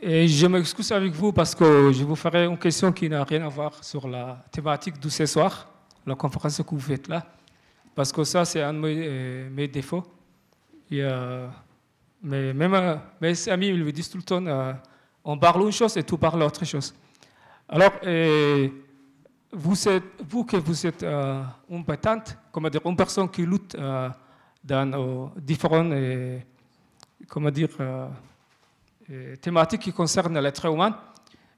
[0.00, 3.44] Et je m'excuse avec vous parce que je vous ferai une question qui n'a rien
[3.44, 5.68] à voir sur la thématique de ce soir,
[6.06, 7.26] la conférence que vous faites là.
[7.94, 10.04] Parce que ça, c'est un de mes, euh, défauts.
[10.90, 14.72] Mais même euh, mes amis ils me disent tout le temps euh,
[15.24, 16.94] on parle une chose et tout parle autre chose.
[17.68, 17.92] Alors,
[19.52, 20.02] vous, êtes,
[20.46, 23.76] que vous êtes une battante, comment dire, une personne qui lutte
[24.64, 25.90] dans différents
[27.26, 28.08] comment dire, euh,
[29.10, 30.96] euh, thématique qui concerne l'être humain.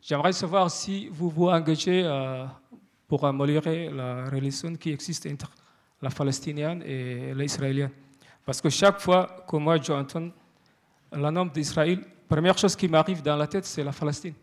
[0.03, 2.47] J'aimerais savoir si vous vous engagez euh,
[3.07, 5.51] pour améliorer la relation qui existe entre
[6.01, 7.91] la Palestinienne et l'Israélienne.
[8.51, 10.29] Parce que chaque fois que moi j'entends
[11.13, 14.35] le nom d'Israël, la première chose qui m'arrive dans la tête, c'est la Palestine.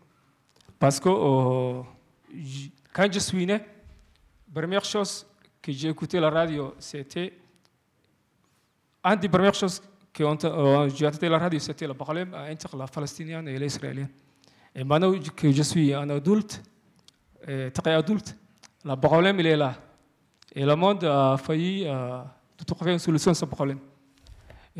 [0.78, 1.10] Parce que
[2.90, 5.26] quand je suis né, la première chose
[5.60, 7.34] que j'ai écouté la radio, c'était
[9.04, 9.82] une des premières choses
[10.18, 14.08] euh, j'ai entendu la radio, c'était le problème entre la Palestinienne et l'Israélienne.
[14.74, 16.62] Et maintenant que je suis un adulte,
[17.74, 18.34] très adulte,
[18.86, 19.74] le problème il est là.
[20.54, 22.22] Et le monde a failli euh,
[22.66, 23.78] trouver une solution à ce problème.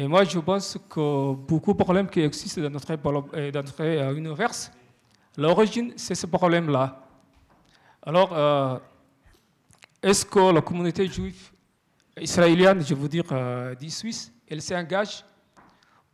[0.01, 4.17] Et moi, je pense que beaucoup de problèmes qui existent dans notre, euh, dans notre
[4.17, 4.53] univers,
[5.37, 7.05] l'origine, c'est ce problème-là.
[8.03, 8.81] Alors,
[10.01, 11.51] est-ce que la communauté juive
[12.21, 15.25] israélienne, je veux dire, euh, dit Suisse, elle s'engage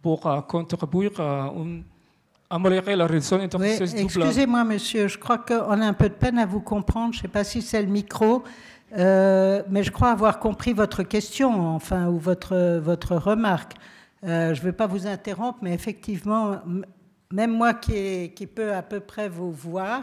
[0.01, 1.51] pour euh, contribuer à
[2.51, 6.39] améliorer la relation entre oui, Excusez-moi, monsieur, je crois qu'on a un peu de peine
[6.39, 7.12] à vous comprendre.
[7.12, 8.43] Je ne sais pas si c'est le micro,
[8.97, 13.74] euh, mais je crois avoir compris votre question, enfin, ou votre, votre remarque.
[14.22, 16.61] je ne veux pas vous interrompre, mais effectivement,
[17.32, 20.03] même moi qui, peux à peu près vous voir,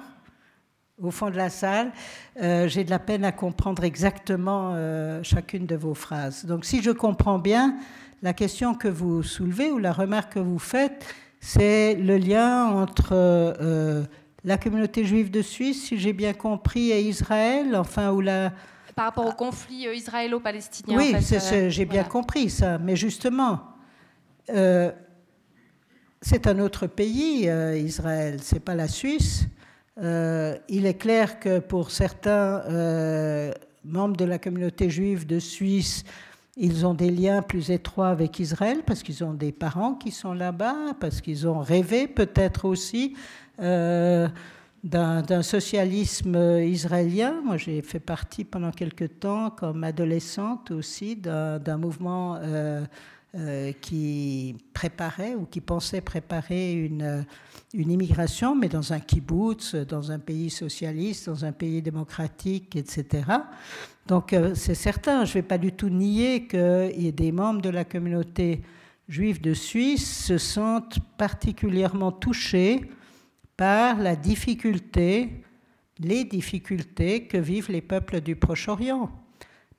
[1.02, 1.92] au fond de la salle,
[2.36, 4.76] j'ai de la peine à comprendre exactement
[5.24, 6.46] chacune de vos phrases.
[6.46, 7.78] Donc si je comprends bien,
[8.22, 11.06] la question que vous soulevez ou la remarque que vous faites,
[11.40, 14.04] c'est le lien entre euh,
[14.44, 18.54] la communauté juive de Suisse, si j'ai bien compris, et Israël, enfin, ou la...
[18.96, 20.98] Par rapport au conflit euh, israélo-palestinien.
[20.98, 23.62] Oui, euh, j'ai bien compris ça, mais justement,
[26.22, 29.46] c'est un autre pays, Israël, c'est pas la Suisse.
[29.98, 32.64] il est clair que pour certains
[33.84, 36.04] membres de la communauté juive de Suisse,
[36.58, 40.34] ils ont des liens plus étroits avec Israël parce qu'ils ont des parents qui sont
[40.34, 43.16] là-bas, parce qu'ils ont rêvé peut-être aussi
[43.60, 44.28] euh,
[44.84, 47.42] d'un socialisme israélien.
[47.46, 52.84] Moi, j'ai fait partie pendant quelque temps, comme adolescente aussi, d'un mouvement euh,
[53.36, 57.26] euh, qui préparait ou qui pensait préparer une,
[57.74, 63.24] immigration, mais dans un kibbutz, dans un pays socialiste, dans un pays démocratique, etc.
[64.08, 67.70] Donc euh, c'est certain, je ne vais pas du tout nier que des membres de
[67.70, 68.62] la communauté
[69.08, 72.82] juive de Suisse se sentent particulièrement touchés
[73.62, 75.30] par la difficulté,
[76.00, 79.12] les difficultés que vivent les peuples du Proche-Orient.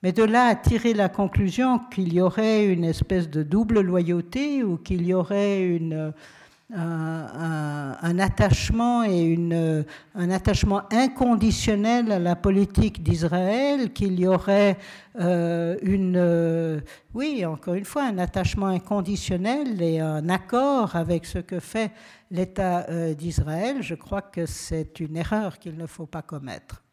[0.01, 4.63] Mais de là à tirer la conclusion qu'il y aurait une espèce de double loyauté
[4.63, 6.13] ou qu'il y aurait une,
[6.75, 14.77] un, attachement et une, un attachement inconditionnel à la politique d'Israël, qu'il y aurait
[15.19, 16.79] euh, une, euh,
[17.13, 21.91] oui, encore une fois, un attachement inconditionnel et un accord avec ce que fait
[22.31, 26.83] l'État euh, d'Israël, je crois que c'est une erreur qu'il ne faut pas commettre.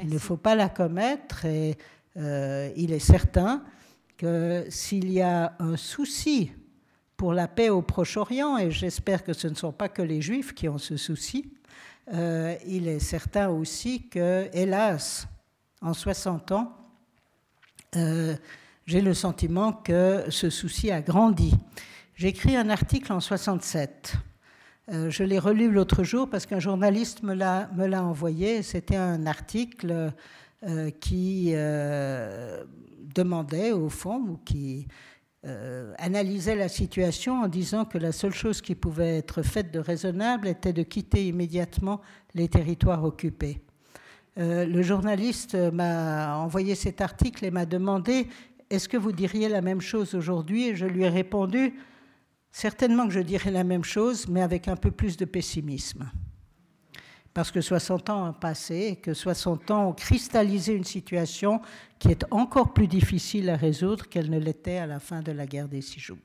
[0.00, 1.76] Il ne faut pas la commettre et
[2.14, 3.64] il est certain
[4.16, 6.52] que s'il y a un souci
[7.18, 10.54] pour la paix au Proche-Orient, et j'espère que ce ne sont pas que les Juifs
[10.54, 11.52] qui ont ce souci,
[12.14, 15.26] euh, il est certain aussi que, hélas,
[15.82, 16.76] en 60 ans,
[17.96, 18.36] euh,
[18.86, 21.54] j'ai le sentiment que ce souci a grandi.
[22.14, 24.14] J'ai écrit un article en 67.
[24.90, 27.68] Euh, je l'ai relu l'autre jour parce qu'un journaliste me l'a,
[28.00, 28.62] envoyé.
[28.62, 30.12] C'était un article
[31.00, 31.52] qui
[33.14, 34.86] demandait, au fond, ou qui
[35.46, 39.78] euh, analysait la situation en disant que la seule chose qui pouvait être faite de
[39.78, 42.00] raisonnable était de quitter immédiatement
[42.34, 43.60] les territoires occupés.
[44.38, 48.28] Euh, le journaliste m'a envoyé cet article et m'a demandé
[48.70, 50.68] est-ce que vous diriez la même chose aujourd'hui?
[50.68, 51.74] Et je lui ai répondu
[52.50, 56.10] certainement que je dirais la même chose, mais avec un peu plus de pessimisme
[57.38, 61.60] parce que 60 ans ont passé que 60 ans ont cristallisé une situation
[62.00, 65.46] qui est encore plus difficile à résoudre qu'elle ne l'était à la fin de la
[65.46, 66.18] guerre des six jours.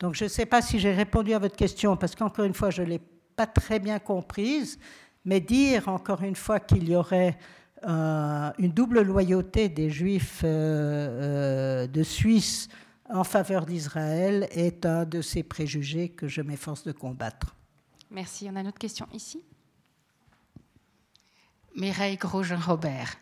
[0.00, 2.70] Donc je ne sais pas si j'ai répondu à votre question, parce qu'encore une fois,
[2.70, 3.00] je ne l'ai
[3.36, 4.80] pas très bien comprise,
[5.24, 7.38] mais dire encore une fois qu'il y aurait
[7.86, 12.66] euh, une double loyauté des Juifs euh, euh, de Suisse
[13.08, 17.54] en faveur d'Israël est un de ces préjugés que je m'efforce de combattre.
[18.10, 18.48] Merci.
[18.50, 19.44] On a une autre question ici.
[21.76, 23.16] Mireille Grosjean-Robert.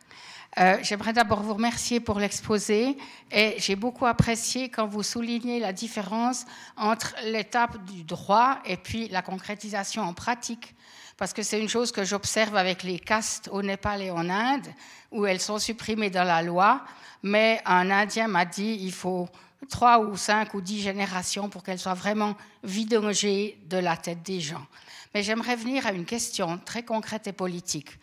[0.59, 2.97] Euh, j'aimerais d'abord vous remercier pour l'exposé
[3.31, 6.45] et j'ai beaucoup apprécié quand vous soulignez la différence
[6.77, 10.75] entre l'étape du droit et puis la concrétisation en pratique.
[11.17, 14.67] Parce que c'est une chose que j'observe avec les castes au Népal et en Inde,
[15.13, 16.83] où elles sont supprimées dans la loi,
[17.23, 19.29] mais un Indien m'a dit il faut
[19.69, 22.35] trois ou cinq ou dix générations pour qu'elles soient vraiment
[22.65, 24.67] vidongées de la tête des gens.
[25.15, 27.99] Mais j'aimerais venir à une question très concrète et politique.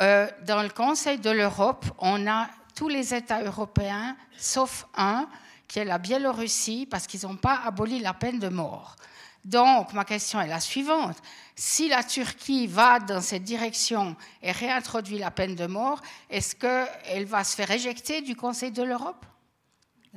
[0.00, 5.28] Euh, dans le Conseil de l'Europe, on a tous les États européens, sauf un,
[5.68, 8.96] qui est la Biélorussie, parce qu'ils n'ont pas aboli la peine de mort.
[9.44, 11.16] Donc, ma question est la suivante.
[11.54, 17.24] Si la Turquie va dans cette direction et réintroduit la peine de mort, est-ce qu'elle
[17.26, 19.24] va se faire éjecter du Conseil de l'Europe?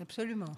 [0.02, 0.54] Absolument.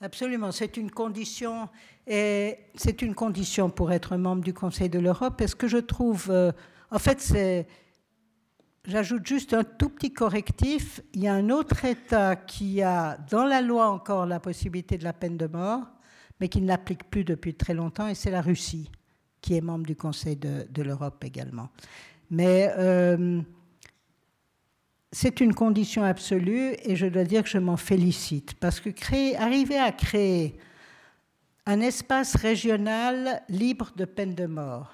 [0.00, 0.52] Absolument.
[0.52, 1.68] C'est une condition,
[2.06, 5.40] c'est une condition pour être membre du Conseil de l'Europe.
[5.40, 6.52] est ce que je trouve, euh,
[6.90, 7.66] en fait, c'est
[8.86, 11.00] J'ajoute juste un tout petit correctif.
[11.14, 15.04] Il y a un autre État qui a dans la loi encore la possibilité de
[15.04, 15.86] la peine de mort,
[16.38, 18.90] mais qui ne l'applique plus depuis très longtemps, et c'est la Russie,
[19.40, 21.70] qui est membre du Conseil de, l'Europe également.
[22.30, 23.40] Mais euh,
[25.12, 28.90] c'est une condition absolue, et je dois dire que je m'en félicite, parce que
[29.38, 30.58] arriver à créer
[31.64, 34.92] un espace régional libre de peine de mort,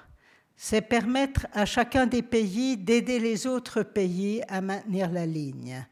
[0.63, 5.83] c'est permettre à chacun des pays d'aider les autres pays à maintenir la ligne.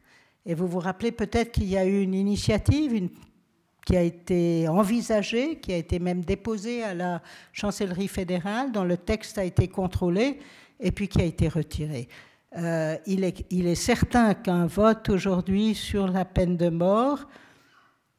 [0.45, 3.09] Et vous vous rappelez peut-être qu'il y a eu une initiative
[3.83, 8.97] qui a été envisagée, qui a été même déposée à la chancellerie fédérale, dont le
[8.97, 10.39] texte a été contrôlé
[10.79, 12.07] et puis qui a été retiré.
[12.55, 17.27] Euh, il, est, il est certain qu'un vote aujourd'hui sur la peine de mort,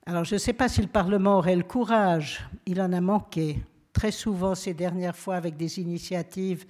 [0.04, 3.62] alors je ne sais pas si le Parlement aurait le courage, il en a manqué,
[3.92, 6.64] très souvent ces dernières fois avec des initiatives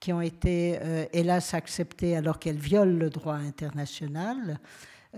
[0.00, 4.58] qui ont été, euh, hélas, acceptées alors qu'elles violent le droit international.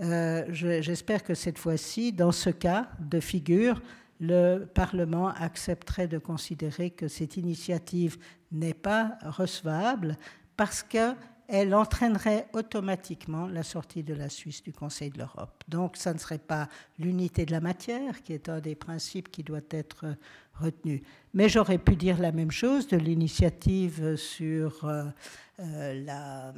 [0.01, 3.81] Euh, j'espère que cette fois-ci, dans ce cas de figure,
[4.19, 8.17] le Parlement accepterait de considérer que cette initiative
[8.51, 10.17] n'est pas recevable
[10.57, 11.13] parce que
[11.47, 15.63] elle entraînerait automatiquement la sortie de la Suisse du Conseil de l'Europe.
[15.67, 16.69] Donc ça ne serait pas
[16.99, 20.05] l'unité de la matière qui est un des principes qui doit être
[20.53, 21.03] retenu.
[21.33, 25.05] Mais j'aurais pu dire la même chose de l'initiative sur euh,
[25.59, 26.51] euh,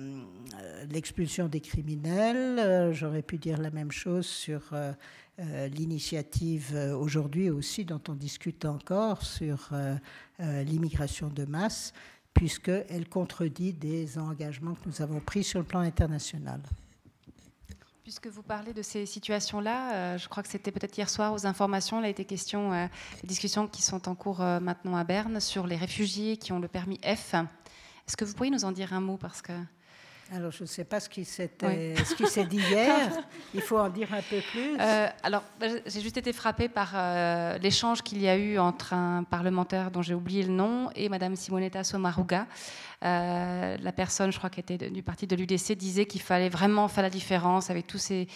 [0.91, 4.73] l'expulsion des criminels, j'aurais pu dire la même chose sur
[5.37, 9.71] l'initiative aujourd'hui aussi dont on discute encore sur
[10.39, 11.91] l'immigration de masse
[12.35, 16.61] puisqu'elle contredit des engagements que nous avons pris sur le plan international.
[18.03, 21.47] Puisque vous parlez de ces situations-là, euh, je crois que c'était peut-être hier soir aux
[21.47, 22.85] informations, il a été question euh,
[23.21, 26.59] des discussions qui sont en cours euh, maintenant à Berne sur les réfugiés qui ont
[26.59, 27.33] le permis F.
[27.33, 29.53] Est-ce que vous pourriez nous en dire un mot parce que
[30.33, 31.49] alors, je ne sais pas ce qui s'est
[32.45, 33.11] dit hier.
[33.53, 34.75] Il faut en dire un peu plus.
[34.79, 38.93] Euh, alors, bah, j'ai juste été frappée par euh, l'échange qu'il y a eu entre
[38.93, 42.47] un parlementaire dont j'ai oublié le nom et Madame Simonetta Sommaruga.
[43.03, 46.87] Euh, la personne, je crois, qui était du parti de l'UDC, disait qu'il fallait vraiment
[46.87, 48.27] faire la différence avec tous ces,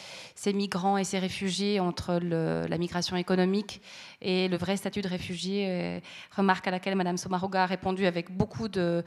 [0.53, 3.81] migrants et ces réfugiés entre la migration économique
[4.21, 6.03] et le vrai statut de réfugié.
[6.35, 9.03] remarque à laquelle Madame Sommaruga a répondu avec beaucoup de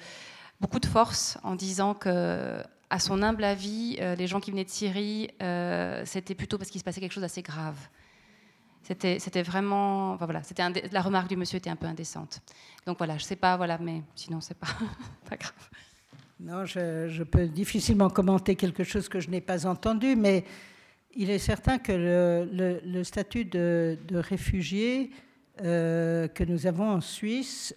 [0.63, 4.65] beaucoup de force en disant que, à son humble avis, euh, les gens qui venaient
[4.65, 7.77] de Syrie, euh, c'était plutôt parce qu'il se passait quelque chose d'assez grave.
[8.85, 12.41] C'était, vraiment, voilà, c'était la remarque du monsieur était un peu indécente.
[12.87, 14.67] Donc voilà, je sais pas, voilà, mais sinon c'est pas,
[15.29, 15.69] pas grave.
[16.41, 20.45] Non, je, peux difficilement commenter quelque chose que je n'ai pas entendu, mais
[21.15, 25.11] il est certain que le, statut de, de réfugié
[25.63, 27.75] euh, que nous avons en Suisse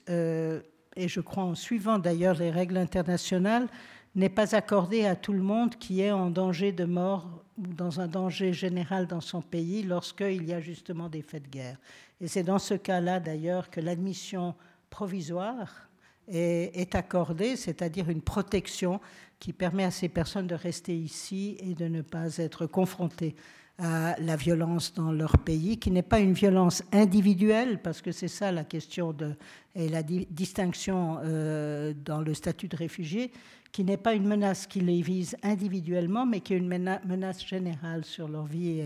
[0.96, 3.68] et je crois en suivant d'ailleurs les règles internationales,
[4.16, 7.28] n'est pas accordé à tout le monde qui est en danger de mort
[7.58, 11.50] ou dans un danger général dans son pays lorsqu'il y a justement des faits de
[11.50, 11.78] guerre.
[12.22, 14.56] Et c'est dans ce cas-là d'ailleurs que l'admission
[14.90, 15.90] provisoire
[16.30, 19.02] est, est accordée, c'est-à-dire une protection
[19.38, 23.36] qui permet à ces personnes de rester ici et de ne pas être confrontées
[23.78, 28.30] à la violence dans leur pays, qui n'est pas une violence individuelle, parce que c'est
[28.30, 29.36] ça la question de,
[29.76, 33.32] et la distinction euh, dans le statut de réfugié,
[33.74, 38.06] qui n'est pas une menace qui les vise individuellement, mais qui est une menace générale
[38.06, 38.82] sur leur vie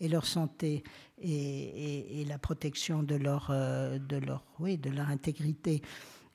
[0.00, 0.84] et, leur santé
[1.22, 5.80] et, la protection de leur, euh, de leur, oui, de leur intégrité.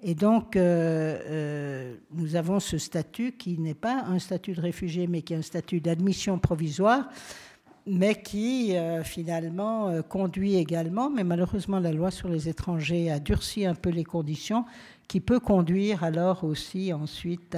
[0.01, 5.21] Et donc, euh, nous avons ce statut qui n'est pas un statut de réfugié, mais
[5.21, 7.09] qui est un statut d'admission provisoire
[7.89, 13.19] mais qui euh, finalement euh, conduit également, mais malheureusement la loi sur les étrangers a
[13.19, 14.65] durci un peu les conditions,
[15.07, 17.57] qui peut conduire alors aussi ensuite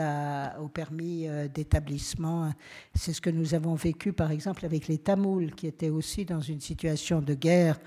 [0.61, 2.53] au permis euh, d'établissement.
[2.95, 6.41] C'est ce que nous avons vécu par exemple avec les Tamouls, qui étaient aussi dans
[6.41, 7.77] une situation de guerre.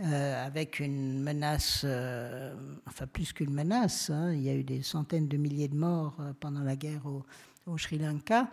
[0.00, 1.84] avec une menace,
[2.86, 4.32] enfin plus qu'une menace, hein.
[4.32, 7.02] il y a eu des centaines de milliers de morts pendant la guerre
[7.66, 8.48] au Sri Lanka,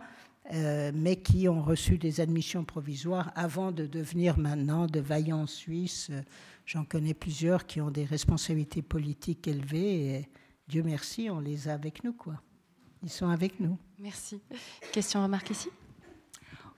[0.54, 6.12] euh, mais qui ont reçu des admissions provisoires avant de devenir maintenant de vaillants Suisses.
[6.64, 10.28] J'en connais plusieurs qui ont des responsabilités politiques élevées et
[10.68, 12.12] Dieu merci, on les a avec nous.
[12.12, 12.34] quoi.
[13.02, 13.76] Ils sont avec nous.
[13.98, 14.40] Merci.
[14.92, 15.68] Question, remarque ici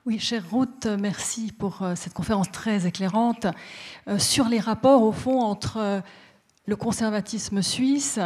[0.07, 3.47] oui, chère Ruth, merci pour euh, cette conférence très éclairante
[4.07, 6.03] euh, sur les rapports, au fond, entre
[6.65, 8.19] le conservatisme suisse,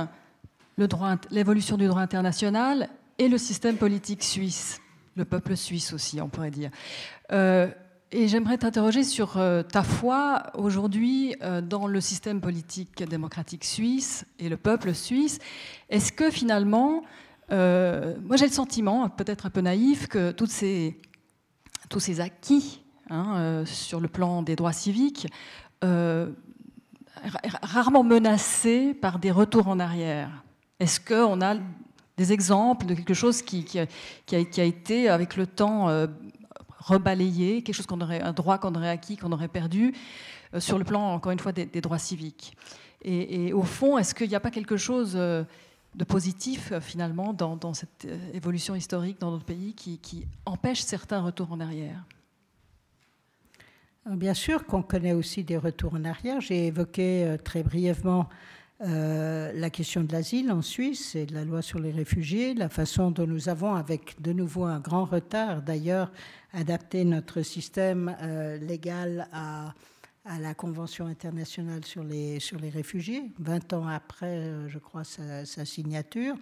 [1.30, 2.88] l'évolution du droit international
[3.18, 4.81] et le système politique suisse
[5.14, 6.70] le peuple suisse aussi, on pourrait dire.
[7.32, 7.68] Euh,
[8.10, 14.26] et j'aimerais t'interroger sur euh, ta foi aujourd'hui euh, dans le système politique démocratique suisse
[14.38, 15.38] et le peuple suisse.
[15.88, 17.02] Est-ce que finalement,
[17.50, 20.98] moi j'ai le sentiment, peut-être un peu naïf, que toutes ces,
[21.90, 25.26] tous ces acquis hein, sur le plan des droits civiques,
[27.62, 30.44] rarement menacés par des retours en arrière.
[30.80, 31.56] Est-ce qu'on a
[32.16, 36.06] des exemples de quelque chose qui, a, été avec le temps euh,
[36.78, 39.94] rebalayé, quelque chose qu'on aurait, un droit qu'on aurait acquis, qu'on aurait perdu,
[40.54, 42.56] euh, sur le plan, encore une fois, des, droits civiques.
[43.04, 45.42] Et, au fond, est-ce qu'il n'y a pas quelque chose euh,
[45.94, 51.60] de positif, finalement, dans, cette évolution historique dans notre pays qui empêche certains retours en
[51.60, 52.04] arrière?
[54.06, 56.40] Bien sûr qu'on connaît aussi des retours en arrière.
[56.40, 58.28] J'ai évoqué très brièvement
[58.84, 62.68] euh, la question de l'asile en Suisse et de la loi sur les réfugiés, la
[62.68, 66.10] façon dont nous avons, avec de nouveau un grand retard d'ailleurs,
[66.52, 69.72] adapté notre système euh, légal à,
[70.40, 75.64] la Convention internationale sur les, sur les réfugiés, 20 ans après, euh, je crois, sa,
[75.64, 76.34] signature.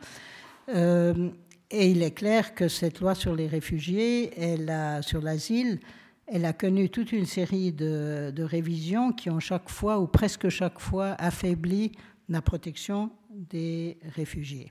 [0.68, 5.78] et il est clair que cette loi sur les réfugiés, elle a, sur l'asile,
[6.26, 10.48] elle a connu toute une série de, de, révisions qui ont chaque fois, ou presque
[10.48, 11.92] chaque fois, affaibli
[12.30, 14.70] la protection des réfugiés.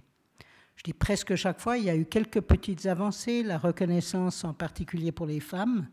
[0.76, 4.54] je dis presque chaque fois, il y a eu quelques petites avancées, la reconnaissance en
[4.54, 5.88] particulier pour les femmes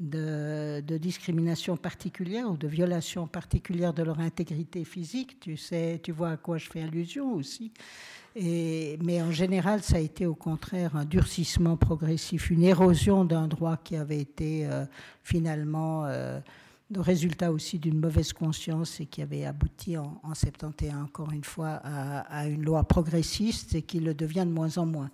[0.00, 5.38] de, discrimination particulière ou de violation particulière de leur intégrité physique.
[5.40, 7.72] Tu sais, tu vois à quoi je fais allusion aussi.
[8.34, 13.76] Mais en général, ça a été au contraire un durcissement progressif, une érosion d'un droit
[13.76, 14.86] qui avait été euh,
[15.22, 16.40] finalement euh,
[16.92, 21.44] le résultat aussi d'une mauvaise conscience et qui avait abouti en, en 71, encore une
[21.44, 25.10] fois, à, une loi progressiste et qui le devient de moins en moins.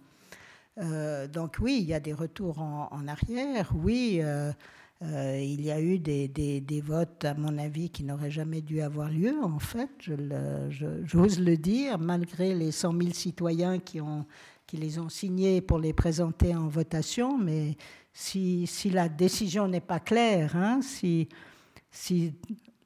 [0.79, 4.21] Euh, donc oui, il y a des retours en, arrière, oui.
[4.23, 4.53] Euh,
[5.03, 9.09] euh, il y a eu des, votes, à mon avis, qui n'auraient jamais dû avoir
[9.11, 14.27] lieu, en fait, j'ose le, le, dire, malgré les 100 000 citoyens qui, ont,
[14.67, 17.39] qui les ont signés pour les présenter en votation.
[17.39, 17.77] Mais
[18.13, 21.29] si, si la décision n'est pas claire, hein, si,
[21.91, 22.35] si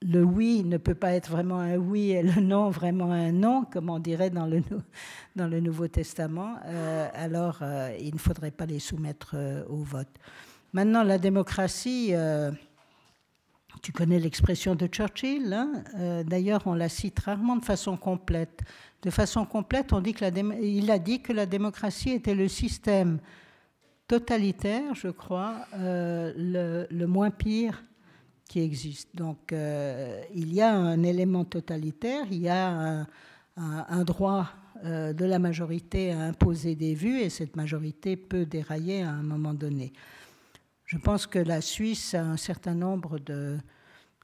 [0.05, 3.65] le oui ne peut pas être vraiment un oui et le non vraiment un non,
[3.65, 4.63] comme on dirait dans le,
[5.37, 9.77] dans le Nouveau Testament, euh, alors euh, il ne faudrait pas les soumettre euh, au
[9.77, 10.09] vote.
[10.73, 12.15] Maintenant, la démocratie,
[13.83, 18.63] tu connais l'expression de Churchill, hein d'ailleurs on la cite rarement de façon complète.
[19.03, 20.25] De façon complète, on dit que
[20.63, 23.19] il a dit que la démocratie était le système
[24.09, 27.85] totalitaire, je crois, le, moins pire
[28.53, 29.09] qui existe.
[29.17, 33.07] Donc euh, il y a un élément totalitaire, il y a
[33.57, 34.51] un, droit
[34.85, 39.23] euh, de la majorité à imposer des vues et cette majorité peut dérailler à un
[39.23, 39.95] moment donné.
[40.85, 43.57] Je pense que la Suisse a un certain nombre de,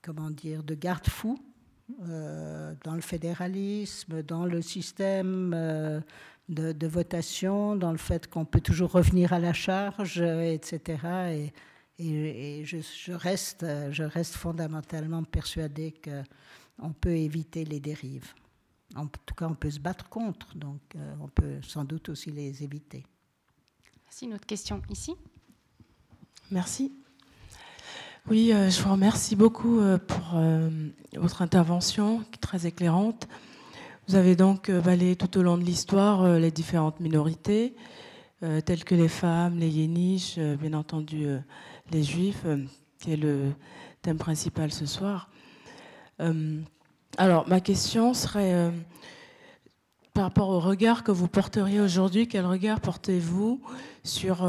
[0.02, 1.38] comment dire, de garde-fous
[2.06, 6.02] euh, dans le fédéralisme, dans le système
[6.50, 10.98] de, de, votation, dans le fait qu'on peut toujours revenir à la charge, etc.
[11.32, 11.52] Et,
[11.98, 18.32] et, et je, je, reste, je reste fondamentalement persuadé qu'on peut éviter les dérives.
[18.96, 22.30] En tout cas, on peut se battre contre, donc euh, on peut sans doute aussi
[22.30, 23.04] les éviter.
[24.06, 24.24] Merci.
[24.24, 25.14] Une autre question ici
[26.50, 26.92] Merci.
[28.30, 30.70] Oui, euh, je vous remercie beaucoup euh, pour euh,
[31.14, 33.28] votre intervention, très éclairante.
[34.08, 37.74] Vous avez donc balayé tout au long de l'histoire euh, les différentes minorités,
[38.42, 41.26] euh, telles que les femmes, les yéniches, euh, bien entendu
[41.92, 42.44] les juifs,
[42.98, 43.52] qui est le
[44.02, 45.30] thème principal ce soir.
[47.16, 48.72] alors, ma question serait
[50.14, 53.60] par rapport au regard que vous porteriez aujourd'hui, quel regard portez-vous
[54.04, 54.46] sur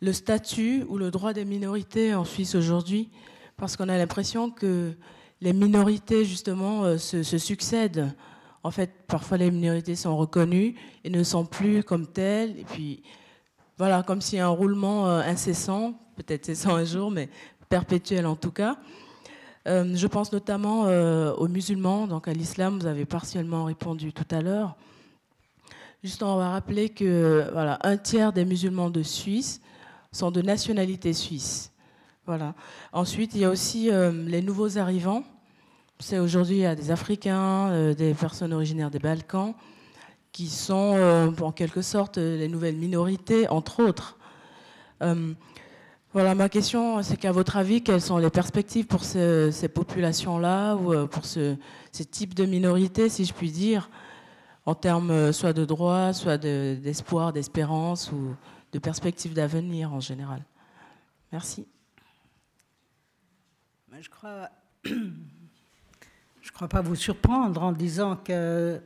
[0.00, 3.10] le statut ou le droit des minorités en Suisse aujourd'hui,
[3.56, 4.94] parce qu'on a l'impression que
[5.40, 8.14] les minorités, justement, euh, se, se, succèdent.
[8.62, 10.74] En fait, parfois les minorités sont reconnues
[11.04, 12.58] et ne sont plus comme telles.
[12.58, 13.02] Et puis,
[13.76, 17.28] voilà, comme s'il y a un roulement euh, incessant, peut-être cessant un jour, mais
[17.68, 18.76] perpétuel en tout cas.
[19.66, 24.26] Euh, je pense notamment euh, aux musulmans, donc à l'islam, vous avez partiellement répondu tout
[24.30, 24.76] à l'heure.
[26.02, 29.62] Juste, on va rappeler que voilà, un tiers des musulmans de Suisse
[30.12, 31.72] sont de nationalité suisse.
[32.26, 32.54] Voilà.
[32.92, 35.24] Ensuite, il y a aussi euh, les nouveaux arrivants.
[35.98, 39.54] C'est aujourd'hui il y a des Africains, des personnes originaires des Balkans,
[40.32, 44.18] qui sont en quelque sorte les nouvelles minorités, entre autres.
[46.14, 49.68] Euh, voilà, ma question, c'est qu'à votre avis, quelles sont les perspectives pour ce, ces
[49.68, 51.56] populations-là ou euh, pour ce,
[51.90, 53.90] ces types de minorités, si je puis dire,
[54.64, 58.36] en termes soit de droits, soit d'espoir, de, d'espérance ou
[58.72, 60.42] de perspectives d'avenir en général?
[61.32, 61.66] Merci.
[64.00, 64.50] Je crois,
[64.84, 68.80] je crois pas vous surprendre en disant que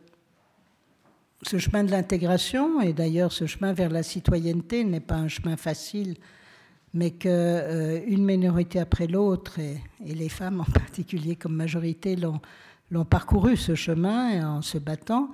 [1.42, 5.56] ce chemin de l'intégration, et d'ailleurs ce chemin vers la citoyenneté n'est pas un chemin
[5.56, 6.16] facile,
[6.94, 13.56] mais qu'une euh, minorité après l'autre, et, les femmes en particulier comme majorité, l'ont parcouru
[13.56, 15.30] ce chemin en se battant.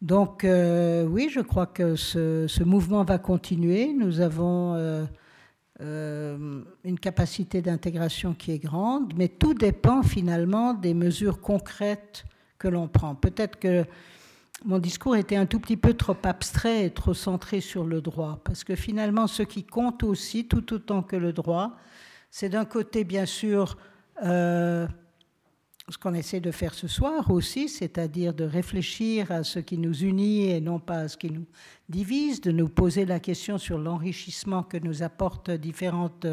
[0.00, 3.92] Donc euh, oui, je crois que ce, mouvement va continuer.
[3.92, 4.74] Nous avons
[5.80, 12.24] euh, une capacité d'intégration qui est grande, mais tout dépend finalement des mesures concrètes
[12.58, 13.14] que l'on prend.
[13.14, 13.84] Peut-être que
[14.64, 18.40] mon discours était un tout petit peu trop abstrait et trop centré sur le droit,
[18.44, 21.76] parce que finalement ce qui compte aussi, tout autant que le droit,
[22.30, 23.76] c'est d'un côté bien sûr...
[24.24, 24.86] Euh,
[25.90, 30.02] ce qu'on essaie de faire ce soir aussi, c'est-à-dire de réfléchir à ce qui nous
[30.02, 31.46] unit et non pas à ce qui nous
[31.88, 36.26] divise, de nous poser la question sur l'enrichissement que nous apportent différentes,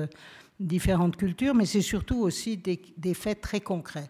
[0.60, 4.10] différentes cultures, mais c'est surtout aussi des, des, faits très concrets.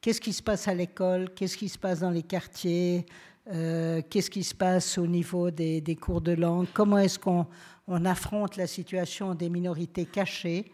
[0.00, 1.30] Qu'est-ce qui se passe à l'école?
[1.34, 3.06] Qu'est-ce qui se passe dans les quartiers?
[3.52, 6.66] Euh, Qu'est-ce qui se passe au niveau des, cours de langue?
[6.72, 7.46] Comment est-ce qu'on
[7.86, 10.72] on affronte la situation des minorités cachées?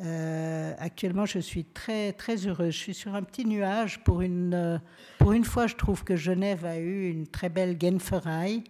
[0.00, 2.72] Euh, actuellement, je suis très, très heureuse.
[2.72, 4.02] Je suis sur un petit nuage.
[4.04, 4.78] Pour une, euh,
[5.18, 8.62] pour une fois, je trouve que Genève a eu une très belle Genferei,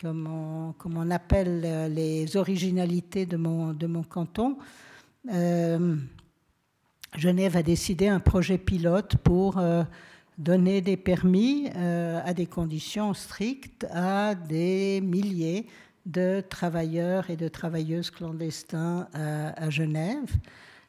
[0.00, 4.56] comme on, comme on appelle les originalités de mon, de mon canton.
[7.16, 9.60] Genève a décidé un projet pilote pour
[10.38, 15.66] donner des permis à des conditions strictes à des milliers
[16.08, 20.34] de travailleurs et de travailleuses clandestins à, Genève.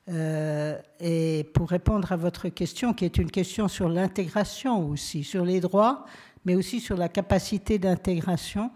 [0.08, 5.46] Euh, et pour répondre à votre question, qui est une question sur l'intégration aussi, sur
[5.46, 6.06] les droits,
[6.46, 8.72] mais aussi sur la capacité d'intégration.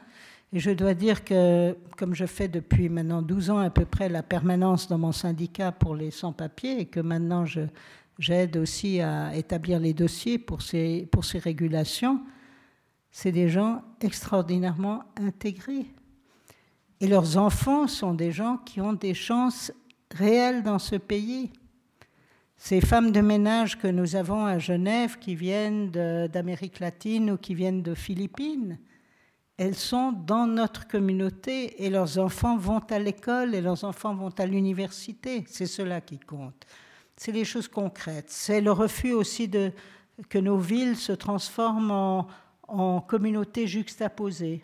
[0.52, 4.10] Et je dois dire que, comme je fais depuis maintenant 12 ans à peu près
[4.10, 7.46] la permanence dans mon syndicat pour les sans-papiers, et que maintenant
[8.20, 12.22] j'aide aussi à établir les dossiers pour ces, pour ces régulations,
[13.12, 15.86] c'est des gens extraordinairement intégrés.
[17.00, 19.72] Et leurs enfants sont des gens qui ont des chances
[20.12, 21.52] réelles dans ce pays.
[22.56, 27.56] Ces femmes de ménage que nous avons à Genève, qui viennent d'Amérique latine ou qui
[27.56, 28.80] viennent de Philippines,
[29.58, 34.34] elles sont dans notre communauté et leurs enfants vont à l'école et leurs enfants vont
[34.38, 35.44] à l'université.
[35.48, 36.66] C'est cela qui compte.
[37.16, 38.30] C'est les choses concrètes.
[38.30, 39.50] C'est le refus aussi
[40.30, 42.28] que nos villes se transforment en,
[42.68, 44.64] en communautés juxtaposées.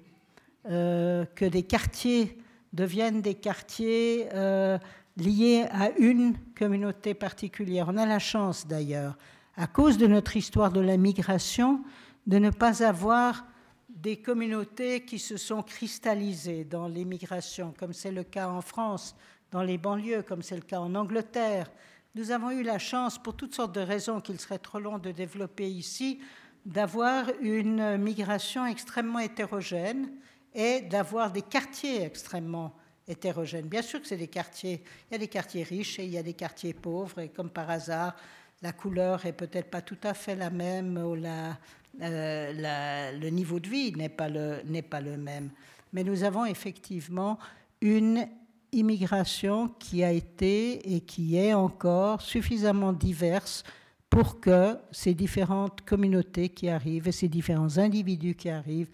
[0.70, 2.38] Euh, que des quartiers
[2.74, 4.78] deviennent des quartiers euh,
[5.16, 7.88] liés à une communauté particulière.
[7.88, 9.18] On a la chance d'ailleurs,
[9.56, 11.82] à cause de notre histoire de la migration,
[12.28, 13.46] de ne pas avoir
[13.88, 19.16] des communautés qui se sont cristallisées dans l'immigration, comme c'est le cas en France,
[19.52, 21.72] dans les banlieues, comme c'est le cas en Angleterre.
[22.16, 25.12] Nous avons eu la chance, pour toutes sortes de raisons qu'il serait trop long de
[25.12, 26.20] développer ici,
[26.66, 30.10] d'avoir une migration extrêmement hétérogène
[30.56, 32.76] et d'avoir des quartiers extrêmement
[33.08, 33.68] hétérogènes.
[33.68, 36.18] Bien sûr que c'est des quartiers, il y a des quartiers riches et il y
[36.18, 38.16] a des quartiers pauvres, et comme par hasard,
[38.64, 43.70] la couleur est peut-être pas tout à fait la même, ou euh, le niveau de
[43.70, 45.52] vie n'est pas le même.
[45.94, 47.38] Mais nous avons effectivement
[47.82, 48.28] une
[48.72, 53.64] immigration qui a été et qui est encore suffisamment diverse
[54.10, 58.90] pour que ces différentes communautés qui arrivent et ces différents individus qui arrivent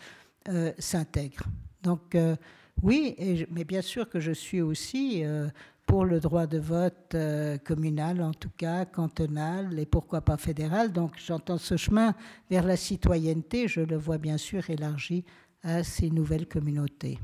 [0.50, 1.48] euh, s'intègrent.
[1.82, 2.36] Donc euh,
[2.82, 3.16] oui,
[3.52, 5.48] mais bien sûr que je suis aussi euh,
[5.86, 7.16] pour le droit de vote
[7.64, 10.92] communal, en tout cas cantonal, et pourquoi pas fédéral.
[10.92, 12.14] Donc j'entends ce chemin
[12.50, 15.24] vers la citoyenneté, je le vois bien sûr élargi
[15.64, 17.20] à ces nouvelles communautés.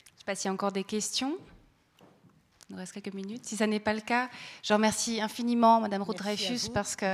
[0.00, 1.38] Je ne sais pas s'il y a encore des questions?
[2.68, 3.46] Il nous reste quelques minutes.
[3.46, 4.28] Si ça n'est pas le cas,
[4.62, 7.06] je remercie infiniment Madame Ruth Dreyfus parce que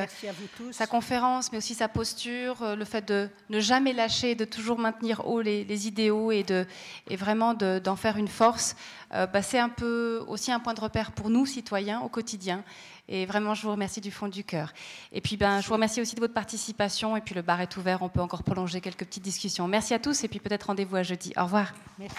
[0.73, 4.81] sa conférence, mais aussi sa posture, euh, le fait de ne jamais lâcher, de toujours
[4.81, 6.66] maintenir haut les, idéaux et, de,
[7.09, 8.74] et vraiment d'en faire une force,
[9.12, 12.65] euh, bah, c'est un peu aussi un point de repère pour nous, citoyens, au quotidien.
[13.09, 14.73] Et vraiment, je vous remercie du fond du cœur.
[15.12, 17.16] Et puis, ben, je vous remercie aussi de votre participation.
[17.16, 18.03] Et puis, le bar est ouvert.
[18.03, 19.69] On peut encore prolonger quelques petites discussions.
[19.69, 20.24] Merci à tous.
[20.24, 21.32] Et puis, peut-être rendez-vous à jeudi.
[21.36, 21.74] Au revoir.
[21.99, 22.16] Merci.